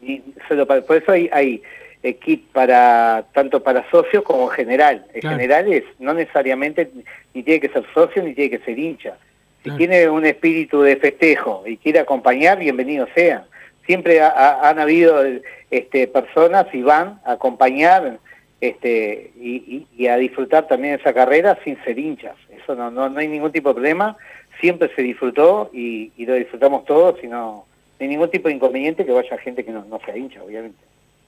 [0.00, 1.62] ni solo para, por eso hay, hay
[2.02, 5.04] eh, kit para tanto para socios como general.
[5.14, 5.36] El Claro.
[5.36, 6.90] general es no necesariamente
[7.34, 9.16] ni tiene que ser socio ni tiene que ser hincha.
[9.58, 9.78] Si Claro.
[9.78, 13.44] tiene un espíritu de festejo y quiere acompañar, bienvenido sea.
[13.86, 15.22] Siempre ha- ha- han habido
[15.70, 18.18] este, personas y van a acompañar
[18.60, 22.36] este, y, y- y a disfrutar también esa carrera sin ser hinchas.
[22.62, 24.16] Eso no, no, no hay ningún tipo de problema.
[24.60, 27.64] Siempre se disfrutó y, y lo disfrutamos todos y no, no
[27.98, 30.78] hay ningún tipo de inconveniente que vaya gente que no, no sea hincha, obviamente.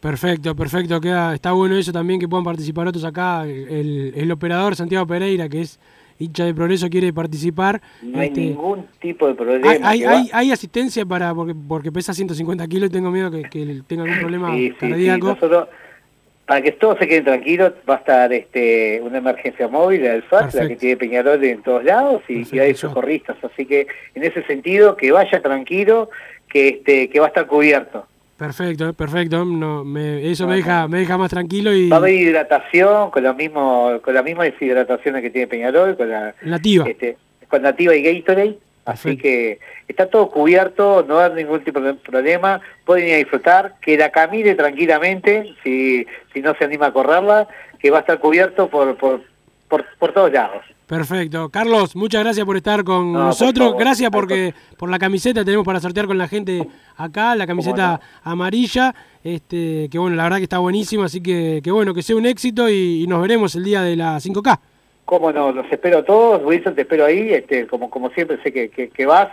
[0.03, 1.01] Perfecto, perfecto.
[1.01, 3.45] Queda, está bueno eso también que puedan participar otros acá.
[3.47, 5.79] El, el operador Santiago Pereira, que es
[6.19, 7.81] hincha de progreso, quiere participar.
[8.03, 9.71] No hay Este, ningún tipo de problema.
[9.89, 13.83] hay, hay, hay- asistencia para porque, porque pesa 150 kilos y tengo miedo que, que
[13.87, 14.89] tenga algún problema Sí, sí, sí.
[14.91, 15.27] cardíaco.
[15.29, 15.69] Nosotros,
[16.47, 20.53] para que todos se queden tranquilos, va a estar este, una emergencia móvil, el FAT,
[20.55, 23.37] la que tiene Peñarol en todos lados, y, y hay socorristas.
[23.45, 23.87] Así que,
[24.17, 26.11] en ese sentido, que vaya tranquilo,
[26.49, 28.07] que este que va a estar cubierto.
[28.47, 29.45] Perfecto, perfecto.
[29.45, 33.23] No, me- eso me deja, me deja más tranquilo y Va a haber hidratación, con,
[33.23, 36.89] lo mismo, con las mismas deshidrataciones que tiene Peñarol, con la, nativa.
[36.89, 37.17] este,
[37.49, 38.59] con Nativa y Gatorade.
[38.85, 39.23] Así Perfecto.
[39.23, 43.97] que está todo cubierto, no hay ningún tipo de problema, pueden ir a disfrutar, que
[43.97, 47.47] la camine tranquilamente, si, si no se anima a correrla,
[47.79, 49.21] que va a estar cubierto por, por,
[49.69, 50.65] por, por todos lados.
[50.97, 51.49] Perfecto.
[51.49, 53.77] Carlos, muchas gracias por estar con No, nosotros.
[53.79, 58.95] gracias porque por la camiseta tenemos para sortear con la gente acá, la camiseta amarilla,
[59.25, 62.27] este, que bueno, la verdad que está buenísima, así que, que bueno, que sea un
[62.27, 64.59] éxito y, y nos veremos el día de la 5K.
[65.07, 68.53] Cómo no, los espero a todos, Wilson, te espero ahí, este, como, como siempre sé
[68.53, 69.29] que, que, que vas.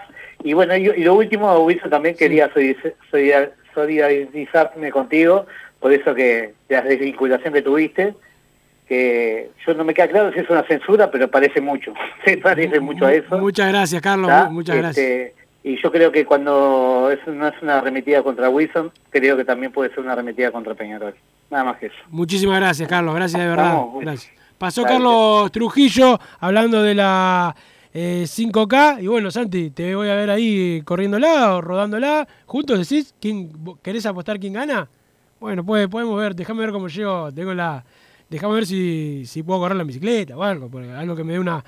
[0.45, 5.45] Y bueno, y, y lo último, Wilson, también quería solidariz- solidar- solidarizarme contigo,
[5.81, 8.13] por eso que la desvinculación que tuviste,
[8.89, 11.93] que yo no me queda claro si es una censura, pero parece mucho,
[12.25, 13.37] se parece mucho a eso.
[13.37, 15.05] Muchas gracias, Carlos, muchas gracias.
[15.05, 19.45] Este, y yo creo que cuando es, no es una arremetida contra Wilson, creo que
[19.45, 21.13] también puede ser una arremetida contra Peñarol.
[21.51, 21.95] Nada más que eso.
[22.09, 23.13] Muchísimas gracias, Carlos.
[23.13, 23.77] Gracias de verdad.
[23.99, 24.33] Gracias.
[24.57, 24.83] Pasó.
[24.83, 27.55] Carlos Trujillo hablando de la
[27.93, 29.03] eh, 5K.
[29.03, 32.27] Y bueno, Santi, te voy a ver ahí corriéndola o rodándola.
[32.45, 34.89] Juntos decís, ¿quién, ¿querés apostar quién gana?
[35.39, 36.35] Bueno, pues, podemos ver.
[36.35, 37.31] Déjame ver cómo llego.
[37.31, 37.83] Tengo la.
[38.29, 40.69] Déjame ver si, si puedo correr la bicicleta o algo.
[40.95, 41.63] algo que me dé una,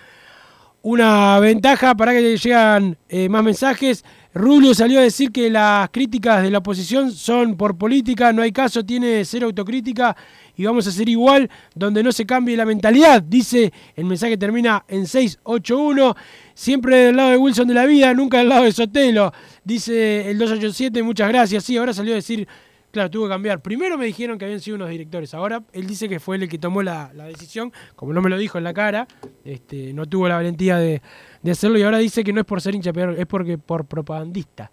[0.84, 4.04] una ventaja para que llegan eh, más mensajes.
[4.34, 8.52] Rubio salió a decir que las críticas de la oposición son por política, no hay
[8.52, 10.16] caso, tiene cero autocrítica
[10.56, 13.22] y vamos a hacer igual donde no se cambie la mentalidad.
[13.22, 16.16] Dice, el mensaje termina en 681,
[16.54, 19.34] siempre del lado de Wilson de la vida, nunca del lado de Sotelo.
[19.64, 21.64] Dice el 287, muchas gracias.
[21.64, 22.48] Sí, ahora salió a decir,
[22.92, 23.62] claro, tuvo que cambiar.
[23.62, 26.50] Primero me dijeron que habían sido unos directores, ahora él dice que fue él el
[26.50, 29.08] que tomó la, la decisión, como no me lo dijo en la cara,
[29.44, 31.02] este, no tuvo la valentía de,
[31.42, 33.86] de hacerlo y ahora dice que no es por ser hincha, peor, es porque por
[33.86, 34.72] propagandista.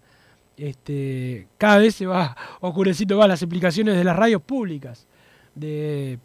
[0.57, 5.07] Este, cada vez se va oscureciendo más las explicaciones de las radios públicas
[5.55, 6.19] de,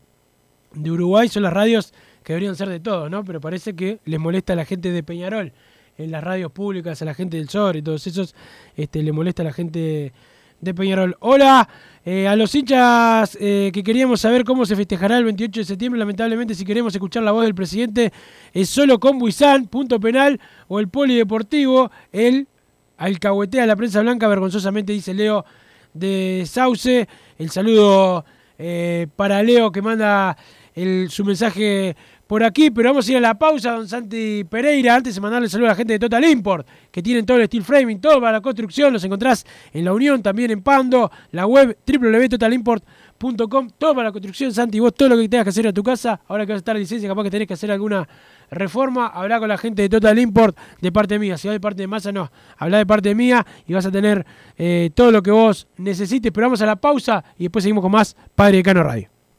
[0.73, 3.25] de Uruguay, son las radios que deberían ser de todos, ¿no?
[3.25, 5.53] Pero parece que les molesta a la gente de Peñarol,
[5.97, 8.35] en las radios públicas, a la gente del SOR y todos esos,
[8.77, 10.13] este, le molesta a la gente
[10.61, 11.17] de Peñarol.
[11.21, 11.69] Hola,
[12.05, 15.99] eh, a los hinchas eh, que queríamos saber cómo se festejará el 28 de septiembre,
[15.99, 18.13] lamentablemente si queremos escuchar la voz del presidente
[18.53, 22.49] es solo con Buizán, punto penal, o el polideportivo, el
[22.97, 25.45] alcahuetea a la prensa blanca, vergonzosamente dice Leo
[25.93, 27.09] de Sauce.
[27.39, 28.25] El saludo
[28.59, 30.37] eh, para Leo que manda
[30.75, 34.97] el- su mensaje por aquí, pero vamos a ir a la pausa, don Santi Pereira,
[34.97, 37.65] antes de mandarle saludo a la gente de Total Import, que tienen todo el steel
[37.65, 41.77] framing, todo para la construcción, los encontrás en La Unión, también en Pando, la web
[41.87, 45.83] www.totalimport.com, todo para la construcción, Santi, vos todo lo que tengas que hacer a tu
[45.83, 48.09] casa, ahora que vas a estar en licencia, capaz que tenés que hacer alguna
[48.51, 51.83] reforma, habla con la gente de Total Import de parte mía, si va de parte
[51.83, 54.25] de Massa, no, habla de parte mía y vas a tener
[54.57, 57.93] eh, todo lo que vos necesites, pero vamos a la pausa y después seguimos con
[57.93, 59.14] más Padre de Cano Radio.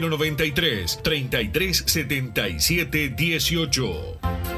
[0.00, 4.57] 093 3377 18.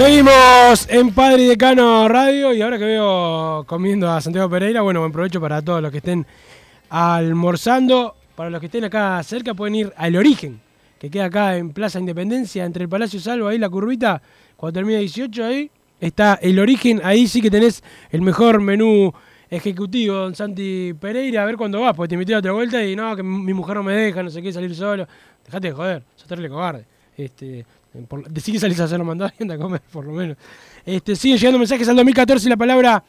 [0.00, 5.00] Seguimos en Padre y Decano Radio y ahora que veo comiendo a Santiago Pereira, bueno,
[5.00, 6.26] buen provecho para todos los que estén
[6.88, 8.16] almorzando.
[8.34, 10.58] Para los que estén acá cerca pueden ir al Origen,
[10.98, 14.22] que queda acá en Plaza Independencia, entre el Palacio Salvo, ahí la curvita,
[14.56, 19.12] cuando termina 18 ahí, está el Origen, ahí sí que tenés el mejor menú
[19.50, 22.96] ejecutivo, don Santi Pereira, a ver cuándo vas, porque te invité a otra vuelta y
[22.96, 25.06] no, que mi mujer no me deja, no sé qué, salir solo.
[25.44, 26.86] Dejate de joder, sos terrible cobarde.
[27.18, 27.66] Este,
[28.08, 30.36] por, decí que salís a hacer los mandados y a comer, por lo menos.
[30.84, 33.04] Este, siguen llegando mensajes al 2014 la palabra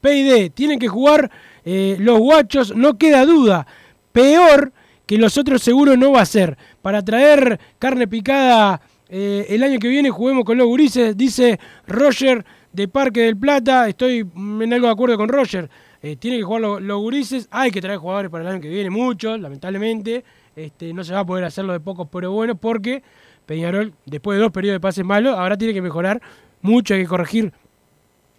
[0.00, 0.50] PID.
[0.52, 1.30] Tienen que jugar
[1.64, 3.66] eh, los guachos, no queda duda.
[4.12, 4.72] Peor
[5.06, 6.58] que los otros seguro no va a ser.
[6.82, 12.44] Para traer carne picada eh, el año que viene juguemos con los gurises, dice Roger
[12.72, 13.88] de Parque del Plata.
[13.88, 15.70] Estoy en algo de acuerdo con Roger.
[16.02, 17.48] Eh, tienen que jugar los, los gurises.
[17.50, 20.24] Hay que traer jugadores para el año que viene, muchos, lamentablemente.
[20.54, 23.02] Este, no se va a poder hacerlo de pocos pero buenos porque
[23.48, 26.20] Peñarol, después de dos periodos de pases malos, ahora tiene que mejorar
[26.60, 27.50] mucho, hay que corregir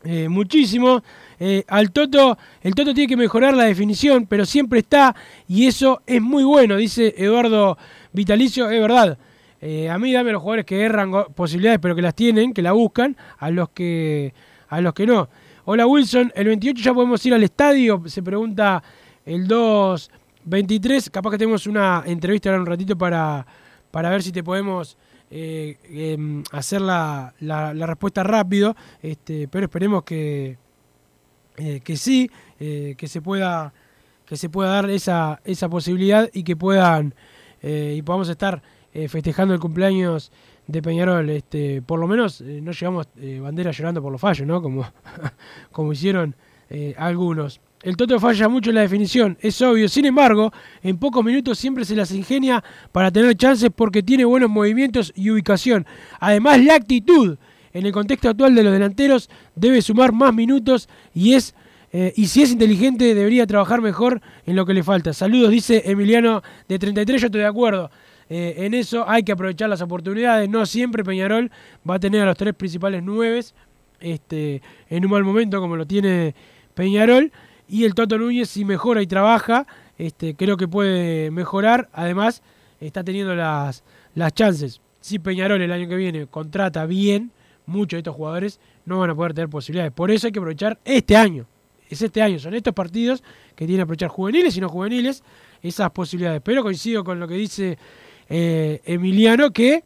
[0.03, 1.01] eh, muchísimo.
[1.39, 5.16] Eh, al Toto, el Toto tiene que mejorar la definición, pero siempre está
[5.47, 7.76] y eso es muy bueno, dice Eduardo
[8.14, 9.18] Vitalicio, es verdad.
[9.60, 12.74] Eh, a mí dame los jugadores que erran posibilidades, pero que las tienen, que la
[12.74, 14.32] buscan, a los que,
[14.68, 15.28] a los que no.
[15.66, 18.84] Hola Wilson, el 28 ya podemos ir al estadio, se pregunta
[19.26, 21.10] el 223.
[21.10, 23.45] Capaz que tenemos una entrevista ahora un ratito para,
[23.91, 24.97] para ver si te podemos
[25.31, 30.57] eh, em, hacer la, la- la respuesta rápido, este, pero esperemos que,
[31.57, 32.29] eh, que sí,
[32.59, 33.73] eh, que se pueda
[34.25, 37.15] que se pueda dar esa, esa posibilidad y que puedan
[37.63, 38.61] y podamos estar
[39.07, 40.31] festejando el cumpleaños
[40.67, 41.29] de Peñarol.
[41.31, 43.07] Este, por lo menos no llevamos
[43.41, 44.61] bandera llorando por los fallos, ¿no?
[44.61, 44.85] Como,
[45.71, 46.35] como hicieron
[46.95, 47.59] algunos.
[47.82, 49.88] El Toto falla mucho en la definición, es obvio.
[49.88, 50.51] Sin embargo,
[50.84, 52.61] en pocos minutos siempre se las ingenia
[52.91, 55.86] para tener chances porque tiene buenos movimientos y ubicación.
[56.19, 57.38] Además, la actitud
[57.71, 61.55] en el contexto actual de los delanteros debe sumar más minutos y es
[61.91, 65.13] eh, y si es inteligente debería trabajar mejor en lo que le falta.
[65.13, 67.89] Saludos, dice Emiliano de 33, yo estoy de acuerdo.
[68.30, 70.47] Eh, en eso hay que aprovechar las oportunidades.
[70.49, 71.49] No siempre Peñarol
[71.89, 73.55] va a tener a los tres principales nueves
[73.99, 76.36] este, en un mal momento como lo tiene
[76.75, 77.32] Peñarol.
[77.70, 79.67] Y el Toto Núñez, si mejora y trabaja,
[79.97, 81.88] este, creo que puede mejorar.
[81.93, 82.41] Además,
[82.82, 83.84] está teniendo las,
[84.15, 84.82] las chances.
[84.99, 87.32] Si Peñarol el año que viene contrata bien,
[87.67, 89.93] muchos de estos jugadores no van a poder tener posibilidades.
[89.93, 91.45] Por eso hay que aprovechar este año.
[91.89, 93.24] Es este año, son estos partidos
[93.55, 95.24] que tienen que aprovechar juveniles y no juveniles
[95.61, 96.41] esas posibilidades.
[96.43, 97.78] Pero coincido con lo que dice
[98.28, 99.84] eh, Emiliano, que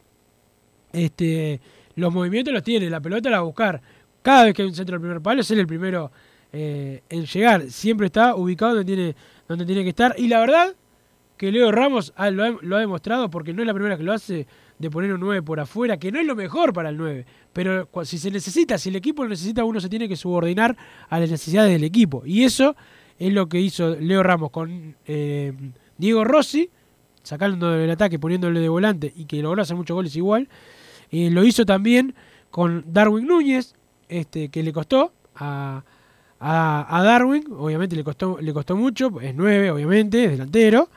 [0.92, 1.60] este,
[1.96, 3.82] los movimientos los tiene, la pelota la va a buscar.
[4.22, 6.10] Cada vez que hay un centro del primer palo es el primero
[6.56, 7.68] eh, en llegar.
[7.68, 9.16] Siempre está ubicado donde tiene,
[9.48, 10.14] donde tiene que estar.
[10.16, 10.76] Y la verdad
[11.36, 14.46] que Leo Ramos lo, ha, demostrado porque no es la primera que lo hace
[14.78, 17.26] de poner un 9 por afuera, que no es lo mejor para el 9.
[17.52, 20.76] Pero si se necesita, si el equipo lo necesita, uno se tiene que subordinar
[21.08, 22.22] a las necesidades del equipo.
[22.24, 22.76] Y eso
[23.18, 25.52] es lo que hizo Leo Ramos con eh,
[25.98, 26.70] Diego Rossi,
[27.24, 30.48] sacando del ataque, poniéndole de volante y que logró hacer muchos goles igual.
[31.10, 32.14] Eh, lo hizo también
[32.50, 33.74] con Darwin Núñez,
[34.08, 35.82] este, que le costó a,
[36.40, 40.88] a, Darwin, obviamente le costó, le costó mucho, es 9, obviamente, es delantero.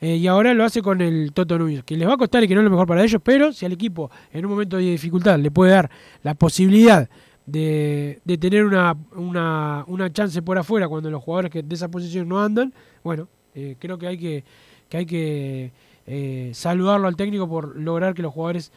[0.00, 2.48] eh, y ahora lo hace con el Toto Núñez, que les va a costar y
[2.48, 4.82] que no es lo mejor para ellos, pero si al equipo en un momento de
[4.84, 5.90] dificultad le puede dar
[6.22, 7.08] la posibilidad
[7.46, 11.88] de, de tener una, una, una chance por afuera cuando los jugadores que de esa
[11.88, 12.72] posición no andan,
[13.02, 14.44] bueno, eh, creo que hay que,
[14.88, 15.72] que, hay que
[16.06, 18.72] eh, saludarlo al técnico por lograr que los jugadores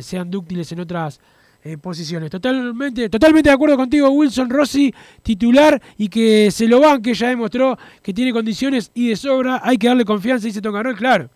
[0.00, 1.20] sean dúctiles en otras
[1.80, 2.30] posiciones.
[2.30, 7.78] Totalmente, totalmente de acuerdo contigo, Wilson Rossi, titular y que se lo banque, ya demostró
[8.02, 9.60] que tiene condiciones y de sobra.
[9.62, 11.30] Hay que darle confianza, dice Tongarol, claro.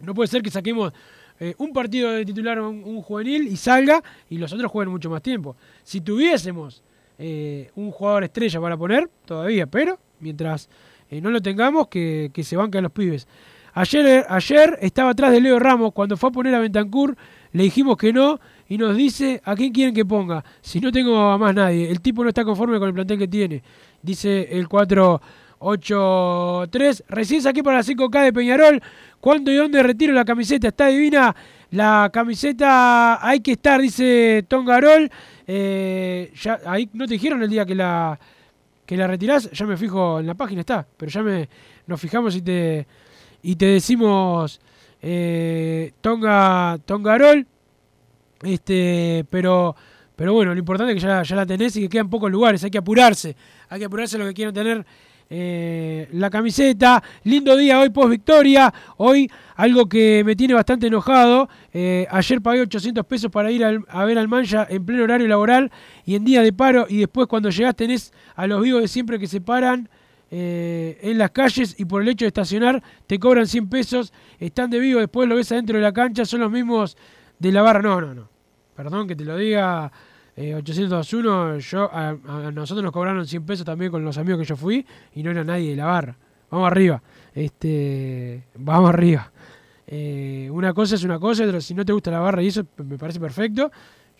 [0.00, 0.92] No puede ser que saquemos
[1.38, 5.10] eh, un partido de titular un, un juvenil y salga y los otros jueguen mucho
[5.10, 5.56] más tiempo.
[5.82, 6.82] Si tuviésemos
[7.18, 10.70] eh, un jugador estrella para poner, todavía, pero mientras
[11.10, 13.28] eh, no lo tengamos, que, que se banquen los pibes.
[13.74, 17.16] Ayer, ayer estaba atrás de Leo Ramos, cuando fue a poner a Bentancur,
[17.52, 18.40] le dijimos que no
[18.70, 20.44] y nos dice a quién quieren que ponga.
[20.60, 23.26] Si no tengo a más nadie, el tipo no está conforme con el plantel que
[23.26, 23.64] tiene.
[24.00, 27.02] Dice el 483.
[27.08, 28.80] Recién saqué para la 5K de Peñarol.
[29.20, 30.68] ¿Cuándo y dónde retiro la camiseta?
[30.68, 31.34] Está divina.
[31.72, 35.10] La camiseta hay que estar, dice Tongarol.
[35.48, 36.32] Eh,
[36.64, 38.20] ahí no te dijeron el día que la
[38.86, 41.48] que la retirás, ya me fijo en la página está, pero ya me
[41.88, 42.86] nos fijamos y te
[43.42, 44.60] y te decimos
[45.02, 47.48] eh, Tonga Tongarol.
[48.42, 49.74] Este, pero
[50.16, 52.62] pero bueno, lo importante es que ya, ya la tenés y que quedan pocos lugares,
[52.62, 53.34] hay que apurarse,
[53.70, 54.84] hay que apurarse los que quieran tener
[55.32, 57.02] eh, la camiseta.
[57.22, 58.74] Lindo día hoy post victoria.
[58.96, 61.48] Hoy algo que me tiene bastante enojado.
[61.72, 65.70] eh, ayer pagué 800 pesos para ir a ver al Mancha en pleno horario laboral
[66.04, 66.86] y en día de paro.
[66.88, 69.88] Y después cuando llegás tenés a los vivos de siempre que se paran
[70.32, 74.12] eh, en las calles y por el hecho de estacionar te cobran 100 pesos.
[74.40, 76.24] Están de vivo, después lo ves adentro de la cancha.
[76.24, 76.96] Son los mismos
[77.40, 77.82] de la barra.
[77.82, 78.28] No, no, no.
[78.76, 79.90] Perdón que te lo diga.
[80.36, 82.12] Eh, 801, yo, a,
[82.52, 85.44] nosotros nos cobraron 100 pesos también con los amigos que yo fui y no era
[85.44, 86.16] nadie de la barra.
[86.50, 87.02] Vamos arriba.
[87.34, 89.30] Este, vamos arriba.
[89.86, 92.64] Eh, una cosa es una cosa, otra, si no te gusta la barra y eso
[92.78, 93.70] me parece perfecto.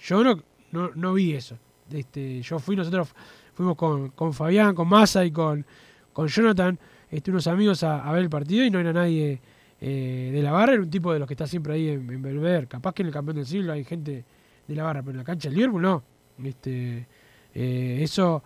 [0.00, 0.42] Yo no,
[0.72, 1.56] no, no vi eso.
[1.90, 3.08] Este, yo fui, nosotros
[3.54, 5.64] fuimos con, con Fabián, con Massa y con,
[6.12, 6.78] con Jonathan,
[7.10, 9.40] este, unos amigos a, a ver el partido y no era nadie
[9.80, 12.22] eh, de la barra, era un tipo de los que está siempre ahí en, en
[12.22, 12.66] Belvedere.
[12.66, 14.24] Capaz que en el campeón del siglo hay gente
[14.68, 16.02] de la barra, pero en la cancha del Liverpool no.
[16.44, 17.06] Este,
[17.54, 18.42] eh, eso,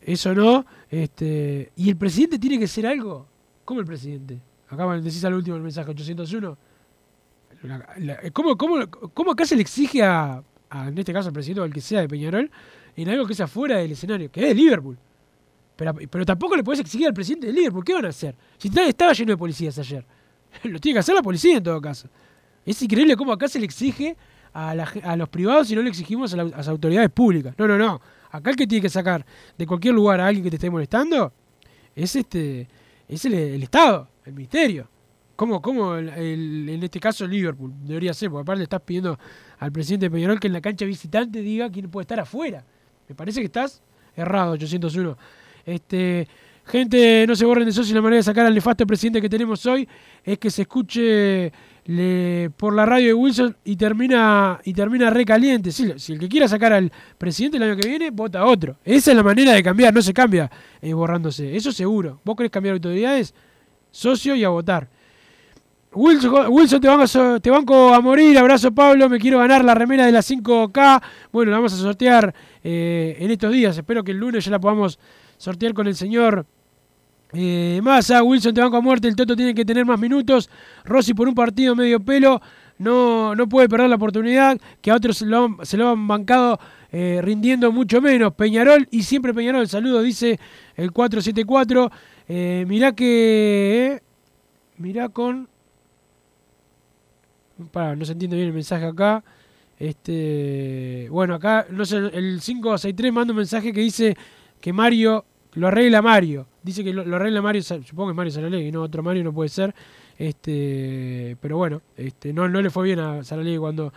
[0.00, 0.64] eso no.
[0.90, 3.26] Este, y el presidente tiene que ser algo.
[3.64, 4.40] ¿Cómo el presidente?
[4.68, 6.58] Acá decís al último el mensaje 801.
[7.62, 10.42] La- la- ¿Cómo, cómo, cómo acá se le exige a,
[10.86, 12.50] en este caso al presidente o al que sea de Peñarol,
[12.96, 14.98] en algo que es afuera del escenario, que es Liverpool?
[15.76, 17.84] Pero, pero tampoco le podés exigir al presidente de Liverpool.
[17.84, 18.34] ¿Qué van a hacer?
[18.58, 20.04] Si estaba lleno de policías ayer.
[20.64, 22.08] Lo tiene que hacer la policía en todo caso.
[22.64, 24.16] Es increíble cómo acá se le exige
[24.52, 27.54] a, los privados y no le exigimos a, la- a las autoridades públicas.
[27.58, 28.00] No, no, no.
[28.30, 29.24] Acá el que tiene que sacar
[29.58, 31.32] de cualquier lugar a alguien que te esté molestando
[31.94, 32.68] es este
[33.08, 34.88] es el, Estado, el Ministerio.
[35.36, 38.30] ¿Cómo, cómo el- el- en este caso Liverpool debería ser?
[38.30, 39.18] Porque aparte le estás pidiendo
[39.58, 42.64] al presidente de Peñarol que en la cancha visitante diga quién puede estar afuera.
[43.08, 43.82] Me parece que estás
[44.16, 45.16] errado, 801.
[45.66, 46.28] Este,
[46.66, 49.28] gente, no se borren de eso si la manera de sacar al nefasto presidente que
[49.28, 49.88] tenemos hoy
[50.22, 51.52] es que se escuche
[52.56, 55.70] por la radio de Wilson y termina y termina recaliente.
[55.70, 58.76] Si, el que quiera sacar al presidente el año que viene, vota otro.
[58.84, 60.50] Esa es la manera de cambiar, no se cambia
[60.80, 61.54] eh, borrándose.
[61.54, 62.20] Eso seguro.
[62.24, 63.34] Vos querés cambiar autoridades,
[63.90, 64.88] socio y a votar.
[65.92, 70.06] Wilson, Wilson te, banco, te banco a morir, abrazo Pablo, me quiero ganar la remera
[70.06, 71.02] de la 5K.
[71.30, 72.34] Bueno, la vamos a sortear
[72.64, 74.98] eh, en estos días, espero que el lunes ya la podamos
[75.36, 76.46] sortear con el señor
[77.34, 78.22] eh, Massa.
[78.22, 80.48] Wilson te banco a muerte, el Toto tiene que tener más minutos.
[80.84, 82.40] Rossi por un partido medio pelo,
[82.78, 85.44] no, no puede perder la oportunidad, que a otros se lo,
[85.90, 86.58] han- bancado
[86.92, 88.34] eh, rindiendo mucho menos.
[88.34, 90.38] Peñarol y siempre Peñarol, saludo, dice
[90.76, 91.90] el 474.
[92.28, 93.94] Eh, mirá que...
[93.96, 94.02] eh,
[94.78, 95.48] mirá con...
[97.70, 99.22] Pará, no se entiende bien el mensaje acá.
[99.78, 104.16] Este, bueno, acá no sé, el 563 manda un mensaje que dice
[104.60, 106.46] que Mario lo arregla Mario.
[106.64, 109.32] Dice que lo, lo arregla Mario, supongo que es Mario Saralegui, no otro Mario no
[109.32, 109.72] puede ser.
[110.18, 113.92] Este, pero bueno, este, no, no le fue bien a Saralegui cuando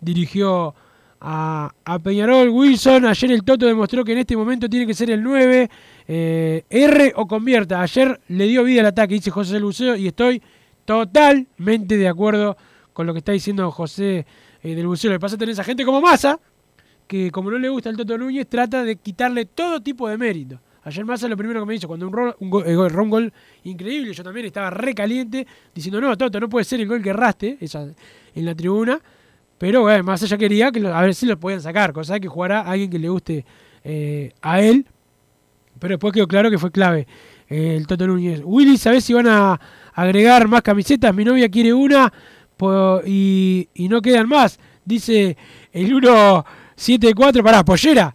[0.00, 0.74] dirigió
[1.20, 2.48] a, a Peñarol.
[2.48, 5.70] Wilson, ayer el Toto demostró que en este momento tiene que ser el 9.
[6.08, 7.82] eh, R o convierta.
[7.82, 10.42] Ayer le dio vida al ataque, dice José Luceo, y estoy
[10.84, 12.56] totalmente de acuerdo
[12.92, 14.26] con lo que está diciendo José
[14.62, 15.10] eh, del Buceo.
[15.10, 16.40] Lo que pasa es tener esa gente como Massa,
[17.06, 20.60] que como no le gusta el Toto Núñez, trata de quitarle todo tipo de mérito.
[20.88, 23.32] Ayer Massa lo primero que me hizo, cuando un, ro- un, go- eh, un gol
[23.64, 27.10] increíble, yo también estaba re caliente, diciendo, no, Toto, no puede ser el gol que
[27.10, 27.82] erraste esa,
[28.34, 28.98] en la tribuna.
[29.58, 32.60] Pero bueno, Massa ya quería que a ver si lo podían sacar, cosa que jugara
[32.62, 33.44] alguien que le guste
[33.84, 34.86] eh, a él.
[35.78, 37.06] Pero después quedó claro que fue clave
[37.48, 38.40] eh, el Toto Núñez.
[38.44, 39.60] Willy, ¿sabés si van a
[39.94, 41.14] agregar más camisetas?
[41.14, 42.12] Mi novia quiere una
[43.04, 44.58] y no quedan más.
[44.84, 45.36] Dice
[45.72, 48.14] el 174, pará, pollera.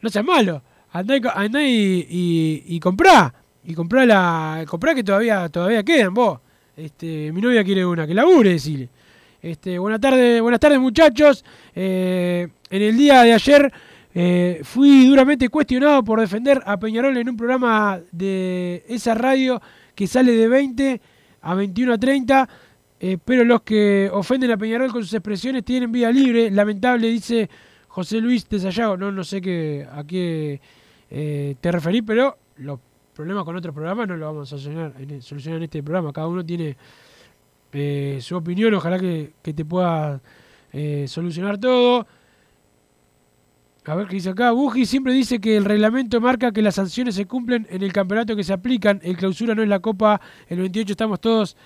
[0.00, 0.62] No seas malo.
[0.92, 3.34] Andá, y, andá y, y, comprá.
[3.64, 6.40] Y comprá, la, comprá que todavía, todavía quedan vos.
[6.76, 8.88] Este, mi novia quiere una, que labure, decirle.
[9.40, 11.44] Este, buenas tardes, buenas tardes muchachos.
[11.74, 13.72] Eh, en el día de ayer
[14.14, 19.60] eh, fui duramente cuestionado por defender a Peñarol en un programa de esa radio
[19.94, 21.00] que sale de 20
[21.40, 22.48] a 21 a 30.
[23.00, 26.50] eh, pero los que ofenden a Peñarol con sus expresiones tienen vida libre.
[26.50, 27.48] Lamentable, dice
[27.88, 28.96] José Luis de Sayago.
[28.96, 30.60] No, no sé qué, a qué
[31.14, 32.80] eh, te referí, pero los
[33.14, 36.10] problemas con otros programas no los vamos a solucionar en, solucionar en este programa.
[36.10, 36.74] Cada uno tiene
[37.70, 40.22] eh, su opinión, ojalá que, que te pueda
[40.72, 42.06] eh, solucionar todo.
[43.84, 44.52] A ver qué dice acá.
[44.52, 48.34] Buji siempre dice que el reglamento marca que las sanciones se cumplen en el campeonato
[48.34, 48.98] que se aplican.
[49.02, 50.18] El clausura no es la copa.
[50.48, 51.58] El 28 estamos todos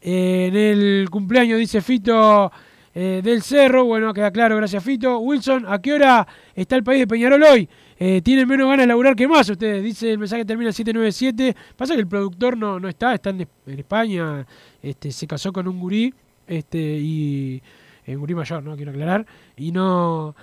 [0.00, 2.50] en el cumpleaños, dice Fito
[2.94, 3.84] del Cerro.
[3.84, 5.18] Bueno, queda claro, gracias Fito.
[5.18, 7.68] Wilson, ¿a qué hora está el país de Peñarol hoy?
[7.98, 9.82] Eh, tienen menos ganas de laburar que más ustedes.
[9.82, 11.56] Dice el mensaje termina en 797.
[11.76, 14.46] Pasa que el productor no, no está, está en, España.
[14.82, 16.12] Este, se casó con un gurí.
[16.46, 17.62] Este, y.
[18.06, 18.76] Un gurí mayor, ¿no?
[18.76, 19.24] Quiero aclarar.
[19.56, 20.34] Y no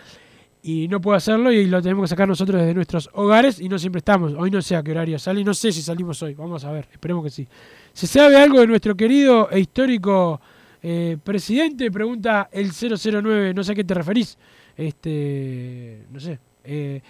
[0.63, 3.79] y no puedo hacerlo y lo tenemos que sacar nosotros desde nuestros hogares y no
[3.79, 4.33] siempre estamos.
[4.33, 6.35] Hoy no sé a qué horario sale no sé si salimos hoy.
[6.35, 7.47] Vamos a ver, esperemos que sí.
[7.93, 10.39] ¿Se sabe algo de nuestro querido e histórico
[10.81, 11.89] eh, presidente?
[11.89, 14.37] Pregunta el 009, no sé a qué te referís.
[14.77, 16.39] Este, no sé.
[16.63, 17.01] Eh,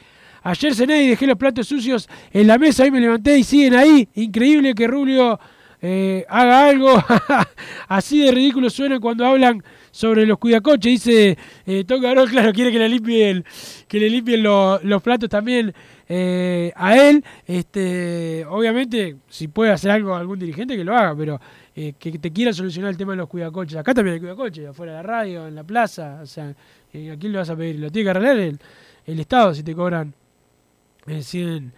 [0.42, 3.76] ayer cené y dejé los platos sucios en la mesa y me levanté y siguen
[3.76, 4.08] ahí.
[4.16, 5.40] Increíble que Rubio
[5.82, 7.04] eh, haga algo.
[7.88, 10.92] Así de ridículo suena cuando hablan sobre los cuidacoches.
[10.92, 13.44] Dice eh, Tom claro, quiere que le limpien,
[13.88, 15.74] que le limpien lo- los platos también
[16.08, 17.24] eh, a él.
[17.46, 21.42] Este, obviamente, si puede hacer algo algún dirigente, que lo haga, pero
[21.76, 23.78] eh, que te quiera solucionar el tema de los cuidacoches.
[23.78, 26.20] Acá también hay cuidacoches, afuera de la radio, en la plaza.
[26.22, 26.54] O sea, ¿a
[26.92, 27.80] quién le vas a pedir?
[27.80, 28.60] Lo tiene que arreglar el,
[29.06, 30.14] el Estado si te cobran
[31.06, 31.74] 100,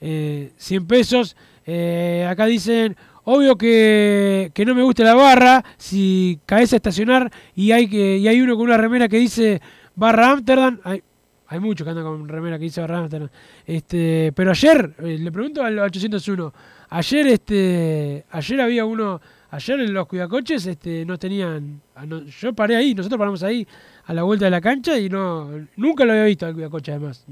[0.00, 1.36] eh, 100 pesos.
[1.66, 7.30] Eh, acá dicen, obvio que, que no me gusta la barra, si caes a estacionar
[7.54, 9.60] y hay que y hay uno con una remera que dice
[9.96, 11.02] barra Amsterdam, hay,
[11.48, 13.28] hay muchos que andan con remera que dice barra Amsterdam.
[13.66, 16.54] Este, pero ayer, eh, le pregunto al 801,
[16.90, 19.20] ayer este ayer había uno,
[19.50, 23.66] ayer en los cuidacoches este, no tenían, ah, yo paré ahí, nosotros paramos ahí
[24.04, 27.24] a la vuelta de la cancha y no nunca lo había visto al cuidacoche además.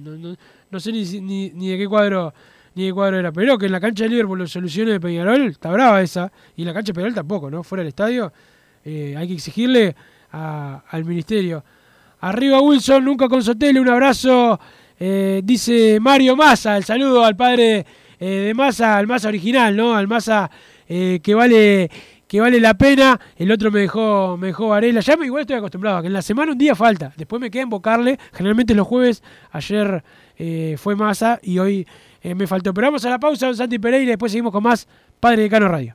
[0.75, 1.05] No sé ni,
[1.53, 2.35] ni, de qué cuadro
[2.75, 5.47] ni de cuadro era, pero que en la cancha de Liverpool lo solucione de Peñarol,
[5.47, 7.63] está brava esa, y en la cancha de Peñarol tampoco, ¿no?
[7.63, 8.33] Fuera del estadio,
[8.85, 9.95] eh, hay que exigirle
[10.33, 11.63] al ministerio.
[12.23, 14.59] Arriba Wilson, nunca con Sotelo, un abrazo.
[14.99, 17.87] eh, dice Mario Massa, el saludo al padre
[18.19, 19.95] eh, de Massa, al Massa original, ¿no?
[19.95, 20.51] Al Massa
[20.87, 21.91] que vale
[22.35, 23.21] que vale la pena.
[23.37, 24.99] El otro me dejó me dejó Varela.
[24.99, 27.13] Ya me, igual estoy acostumbrado, que en la semana un día falta.
[27.17, 28.19] Después me queda invocarle.
[28.33, 29.23] Generalmente los jueves,
[29.53, 30.03] ayer
[30.37, 31.87] eh, fue Massa y hoy
[32.23, 32.75] eh, me faltó.
[32.75, 34.89] Pero vamos a la pausa, don Santi Pereira, y después seguimos con más
[35.21, 35.95] Padre de Cano Radio.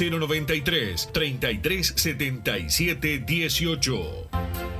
[0.00, 4.79] 093 3377 18.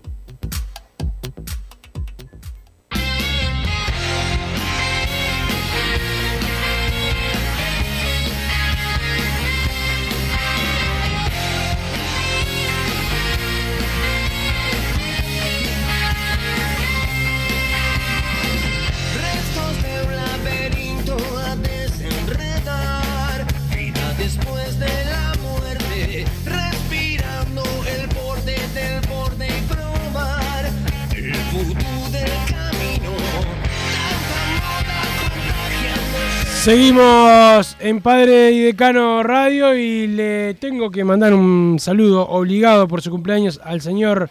[36.71, 43.01] Seguimos en Padre y Decano Radio y le tengo que mandar un saludo obligado por
[43.01, 44.29] su cumpleaños al señor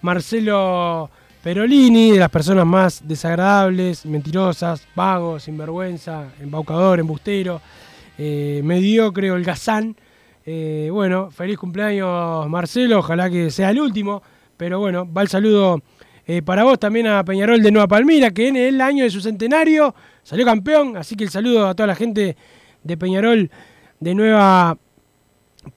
[0.00, 1.10] Marcelo
[1.42, 7.60] Perolini, de las personas más desagradables, mentirosas, vagos, sinvergüenza, embaucador, embustero,
[8.16, 9.96] eh, mediocre, holgazán.
[10.46, 14.22] Eh, bueno, feliz cumpleaños Marcelo, ojalá que sea el último,
[14.56, 15.82] pero bueno, va el saludo
[16.32, 19.20] eh, para vos también a Peñarol de Nueva Palmira, que en el año de su
[19.20, 22.36] centenario salió campeón, así que el saludo a toda la gente
[22.84, 23.50] de Peñarol
[23.98, 24.78] de Nueva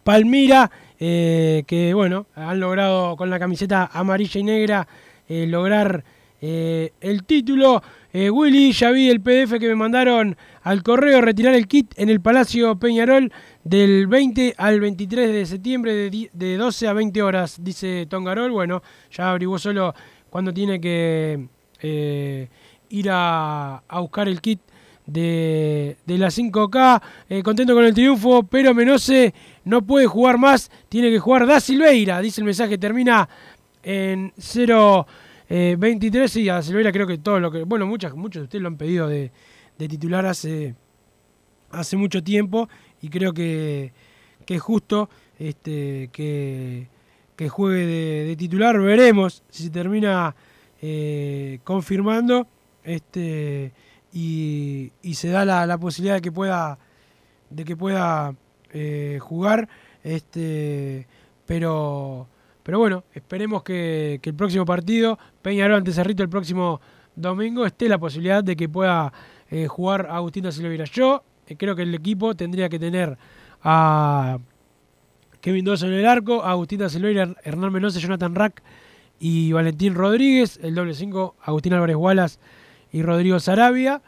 [0.04, 4.88] Palmira, eh, que bueno, han logrado con la camiseta amarilla y negra
[5.28, 6.04] eh, lograr
[6.39, 7.82] el título.
[8.14, 12.20] Willy, ya vi el PDF que me mandaron al correo, retirar el kit en el
[12.20, 13.32] Palacio Peñarol
[13.64, 18.51] del 20 al 23 de septiembre de, de 12 a 20 horas, dice Tongarol.
[18.51, 19.95] Bueno, ya averiguó solo
[20.34, 21.48] cuando tiene que
[21.80, 22.48] eh,
[22.90, 24.60] ir a, a buscar el kit
[25.06, 27.04] de, de la 5K.
[27.30, 29.32] Eh, contento con el triunfo, pero Menose
[29.64, 30.72] no puede jugar más.
[30.90, 32.20] Tiene que jugar Da Silveira.
[32.20, 33.30] Dice el mensaje, termina
[33.84, 35.06] en 0
[35.50, 36.36] eh, 23.
[36.38, 37.62] Y a Silveira creo que todo lo que.
[37.62, 39.32] Bueno, muchas, muchos de ustedes lo han pedido de,
[39.78, 40.74] de titular hace,
[41.70, 42.68] hace mucho tiempo.
[43.04, 43.94] Y creo que,
[44.48, 46.88] que es justo este, que,
[47.36, 48.80] que juegue de, titular.
[48.80, 50.36] Veremos si se termina
[50.82, 52.48] eh, confirmando.
[52.84, 53.74] Este,
[54.14, 56.78] y, se da la, posibilidad de que pueda
[57.50, 58.36] de que pueda
[58.72, 59.68] eh, jugar
[60.04, 61.08] este
[61.46, 62.28] pero
[62.64, 66.82] pero bueno esperemos que, el próximo partido Peñarol ante Cerrito el próximo
[67.16, 69.14] domingo esté la posibilidad de que pueda
[69.50, 71.24] eh, jugar Agustín da Silveira yo
[71.58, 73.18] creo que el equipo tendría que tener
[73.64, 74.38] a
[75.44, 78.64] Kevin Dosso en el arco Agustín Silveira Hernán Menose Jonathan Rack
[79.20, 82.39] y Valentín Rodríguez el doble 5 Agustín Álvarez Wallace
[82.94, 84.02] y Rodrigo Sarabia.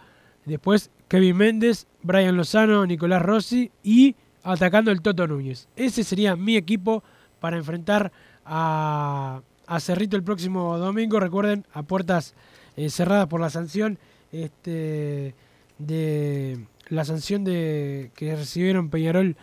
[0.45, 5.67] Después Kevin Méndez, Brian Lozano, Nicolás Rossi y atacando el Toto Núñez.
[5.75, 7.03] Ese sería mi equipo
[7.41, 8.13] para enfrentar
[8.45, 11.19] a, a Cerrito el próximo domingo.
[11.19, 12.33] Recuerden, a puertas
[12.77, 13.99] eh, cerradas por la sanción
[14.31, 15.36] este,
[15.79, 19.36] de la sanción de que recibieron Peñarol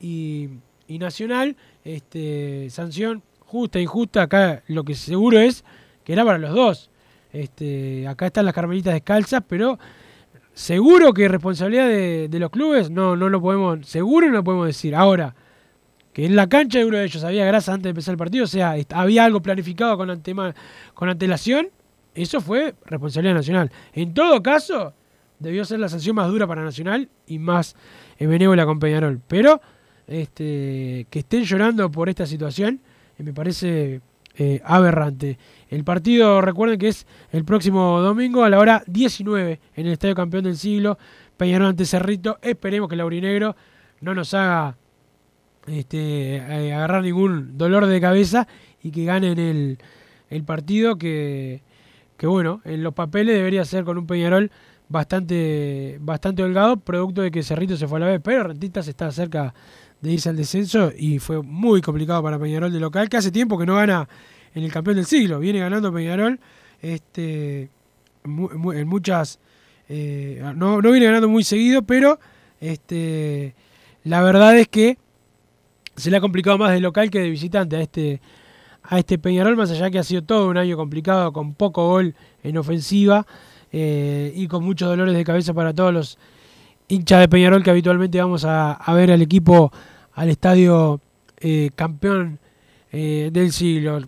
[0.00, 0.48] y,
[0.88, 1.56] y Nacional.
[1.84, 4.22] Este, sanción justa, injusta.
[4.22, 5.64] Acá lo que seguro es
[6.04, 6.90] que era para los dos.
[7.32, 9.78] Este, acá están las carmelitas descalzas, pero
[10.54, 14.94] seguro que responsabilidad de, los clubes no, no lo podemos, seguro no lo podemos decir.
[14.94, 15.34] Ahora,
[16.12, 18.44] que en la cancha de uno de ellos había grasa antes de empezar el partido,
[18.44, 20.54] o sea, había algo planificado con, antema-
[20.94, 21.68] con antelación,
[22.14, 23.70] eso fue responsabilidad nacional.
[23.92, 24.94] En todo caso,
[25.38, 27.76] debió ser la sanción más dura para Nacional y más
[28.18, 29.20] benévola con Peñarol.
[29.28, 29.60] Pero
[30.06, 32.80] este, que estén llorando por esta situación
[33.18, 34.00] eh, me parece
[34.36, 35.38] eh, aberrante.
[35.68, 40.14] El partido, recuerden que es el próximo domingo a la hora 19 en el Estadio
[40.14, 40.98] Campeón del Siglo,
[41.36, 42.38] Peñarol ante Cerrito.
[42.42, 43.56] Esperemos que el Aurinegro
[44.00, 44.76] no nos haga
[45.66, 48.46] este, eh, agarrar ningún dolor de cabeza
[48.82, 49.78] y que ganen el,
[50.28, 51.62] el partido que,
[52.16, 54.50] que, bueno, en los papeles debería ser con un Peñarol
[54.88, 59.10] bastante, bastante holgado, producto de que Cerrito se fue a la vez, pero Rentistas está
[59.10, 59.54] cerca
[60.00, 63.58] de irse al descenso y fue muy complicado para Peñarol de local, que hace tiempo
[63.58, 64.08] que no gana
[64.54, 66.38] en el campeón del siglo, viene ganando Peñarol
[66.80, 67.70] este,
[68.24, 69.38] en muchas,
[69.88, 72.18] eh, no, no viene ganando muy seguido, pero
[72.60, 73.54] este,
[74.04, 74.98] la verdad es que
[75.96, 78.20] se le ha complicado más de local que de visitante a este,
[78.82, 82.14] a este Peñarol, más allá que ha sido todo un año complicado, con poco gol
[82.42, 83.26] en ofensiva
[83.72, 86.18] eh, y con muchos dolores de cabeza para todos los
[86.88, 89.72] hinchas de Peñarol que habitualmente vamos a, ver al equipo
[90.14, 91.00] al estadio
[91.38, 92.38] eh, campeón
[92.92, 94.00] eh, del siglo.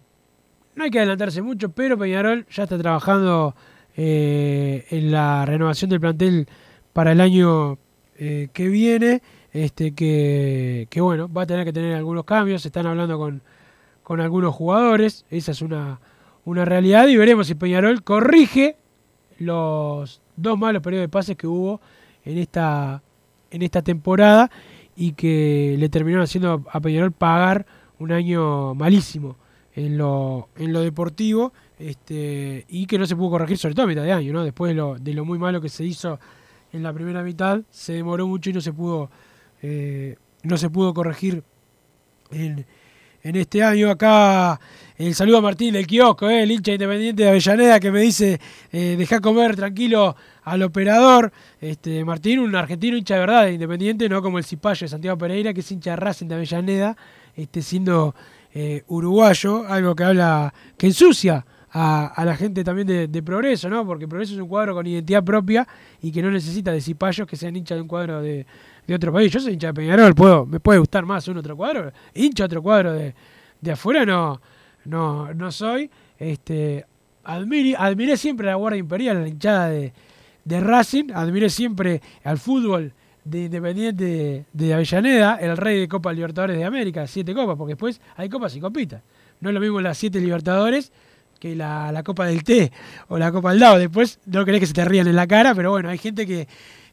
[0.74, 3.54] no hay que adelantarse mucho, pero Peñarol ya está trabajando
[3.96, 6.48] eh, en la renovación del plantel
[6.92, 7.78] para el año
[8.16, 9.22] que viene.
[9.52, 12.66] Este, que, que, bueno, va a tener que tener algunos cambios.
[12.66, 13.42] Están hablando con,
[14.02, 15.24] con algunos jugadores.
[15.30, 16.00] Esa es una,
[16.44, 17.06] una realidad.
[17.06, 18.76] Y veremos si Peñarol corrige
[19.38, 21.80] los dos malos periodos de pases que hubo
[22.28, 23.02] en esta,
[23.50, 24.50] en esta temporada
[24.94, 27.66] y que le terminaron haciendo a Peñarol pagar
[27.98, 29.36] un año malísimo
[29.74, 33.88] en lo, en lo deportivo este, y que no se pudo corregir sobre todo a
[33.88, 34.44] mitad de año, ¿no?
[34.44, 36.20] Después de lo, de lo muy malo que se hizo
[36.72, 39.10] en la primera mitad, se demoró mucho y no se pudo,
[39.62, 41.42] eh, no se pudo corregir
[42.30, 42.66] en,
[43.22, 43.90] en este año.
[43.90, 44.58] Acá
[44.96, 48.40] el saludo a Martín del kiosco, eh, el hincha independiente de Avellaneda que me dice
[48.72, 51.32] eh, deja comer tranquilo al operador.
[51.60, 55.16] Este, Martín, un argentino hincha de verdad de Independiente, no como el cipayo de Santiago
[55.16, 56.96] Pereira, que es hincha de Racing de Avellaneda,
[57.36, 58.14] este, siendo
[58.54, 63.86] eh, uruguayo, algo que habla, que ensucia a, la gente también de, Progreso, ¿no?
[63.86, 65.68] Porque Progreso es un cuadro con identidad propia
[66.02, 68.46] y que no necesita de cipayos que sean hinchas de un cuadro de,
[68.94, 69.32] otro país.
[69.32, 71.92] Yo soy hincha de Peñarol, puedo, me puede gustar más un otro cuadro.
[72.14, 73.14] Hincha otro cuadro de,
[73.60, 74.40] de afuera no,
[74.84, 75.90] no, no soy.
[76.18, 76.84] Este,
[77.24, 79.92] admiré, admiré siempre a la Guardia Imperial, la hinchada de,
[80.44, 82.92] de Racing, admiré siempre al fútbol
[83.24, 88.00] de Independiente de Avellaneda, el rey de Copa Libertadores de América, siete copas, porque después
[88.16, 89.02] hay copas y copitas.
[89.40, 90.90] No es lo mismo las siete Libertadores
[91.38, 92.72] que la, Copa del Té
[93.08, 93.78] o la Copa del Dado.
[93.78, 96.48] Después no querés que se te rían en la cara, pero bueno, hay gente que,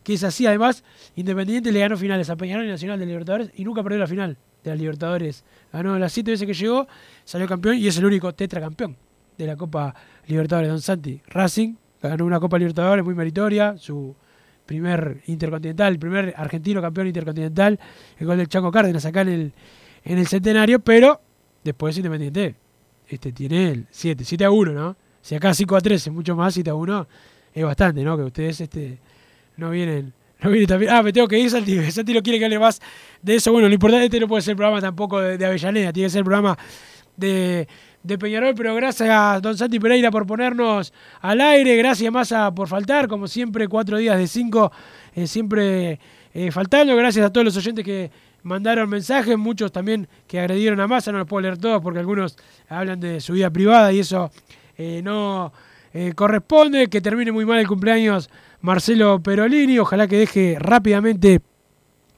[0.05, 0.45] que es así.
[0.45, 0.83] Además,
[1.15, 4.37] Independiente le ganó finales a Peñarol y Nacional de Libertadores y nunca perdió la final
[4.63, 5.43] de las Libertadores.
[5.73, 6.87] Ganó las siete veces que llegó,
[7.25, 8.95] salió campeón y es el único tetracampeón
[9.37, 9.93] de la Copa
[10.27, 10.69] Libertadores.
[10.69, 14.15] Don Santi Racing ganó una Copa Libertadores muy meritoria, su
[14.65, 17.79] primer intercontinental, el primer argentino campeón intercontinental,
[18.19, 19.53] el gol del Chaco Cárdenas acá en el,
[20.03, 21.19] en el centenario, pero
[21.63, 22.55] después Independiente
[23.09, 24.95] este, tiene el 7, 7 a 1, ¿no?
[25.21, 27.07] Si acá 5 a 3 es mucho más, 7 a 1
[27.55, 28.15] es bastante, ¿no?
[28.15, 28.99] Que ustedes este,
[29.57, 30.13] no vienen.
[30.41, 30.91] No vienen también.
[30.91, 31.91] Ah, me tengo que ir, Santi.
[31.91, 32.81] Santi no quiere que hable más
[33.21, 33.51] de eso.
[33.51, 36.11] Bueno, lo importante este no puede ser el programa tampoco de, de Avellaneda, tiene que
[36.11, 36.57] ser el programa
[37.17, 37.67] de,
[38.05, 42.67] de Peñarol, pero gracias a don Santi Pereira por ponernos al aire, gracias Massa por
[42.67, 44.71] faltar, como siempre, cuatro días de cinco,
[45.15, 45.99] eh, siempre
[46.33, 48.11] eh, faltando, gracias a todos los oyentes que
[48.43, 52.37] mandaron mensajes, muchos también que agredieron a Massa, no los puedo leer todos porque algunos
[52.69, 54.29] hablan de su vida privada y eso
[54.77, 55.51] eh, no
[56.15, 58.29] corresponde, que termine muy mal el cumpleaños
[58.61, 61.41] Marcelo Perolini, ojalá que deje rápidamente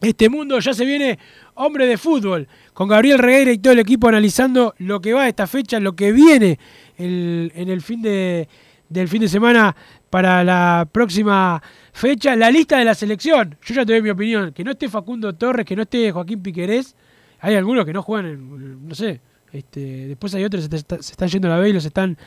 [0.01, 1.17] este mundo, ya se viene
[1.55, 5.27] hombre de fútbol, con Gabriel Regueira y todo el equipo analizando lo que va a
[5.27, 6.59] esta fecha, lo que viene
[6.97, 8.47] en el fin de,
[8.89, 9.75] del fin de semana
[10.09, 11.61] para la próxima
[11.91, 13.57] fecha, la lista de la selección.
[13.63, 16.41] Yo ya te doy mi opinión, que no esté Facundo Torres, que no esté Joaquín
[16.41, 16.95] Piquerés,
[17.39, 19.19] hay algunos que no juegan, no sé,
[19.51, 22.17] este, después hay otros que se, están yendo a la B y los están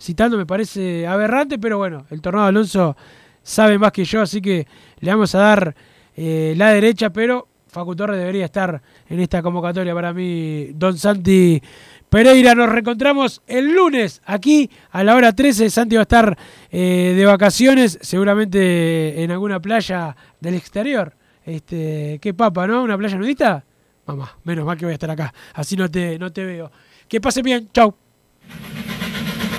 [0.00, 2.96] citando, me parece aberrante, pero bueno, el Tornado Alonso
[3.42, 4.66] sabe más que yo, así que
[5.00, 5.74] le vamos a dar
[6.16, 10.70] eh, la derecha, pero Facu Torres debería estar en esta convocatoria para mí.
[10.74, 11.60] Don Santi
[12.08, 15.68] Pereira, nos reencontramos el lunes aquí a la hora 13.
[15.68, 16.38] Santi va a estar
[16.70, 21.14] eh, de vacaciones, seguramente en alguna playa del exterior.
[21.44, 22.82] Este, qué papa, ¿no?
[22.82, 23.64] ¿Una playa nudista?
[24.06, 25.34] Mamá, menos mal que voy a estar acá.
[25.52, 26.70] Así no te, no te veo.
[27.08, 27.68] Que pase bien.
[27.72, 27.94] Chau.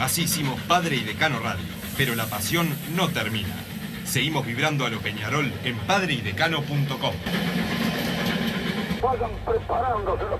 [0.08, 1.66] Así hicimos Padre y Decano Radio,
[1.98, 3.54] pero la pasión no termina.
[4.06, 7.14] Seguimos vibrando a lo Peñarol en padreidecano.com.
[9.04, 10.38] Vayan preparándose los.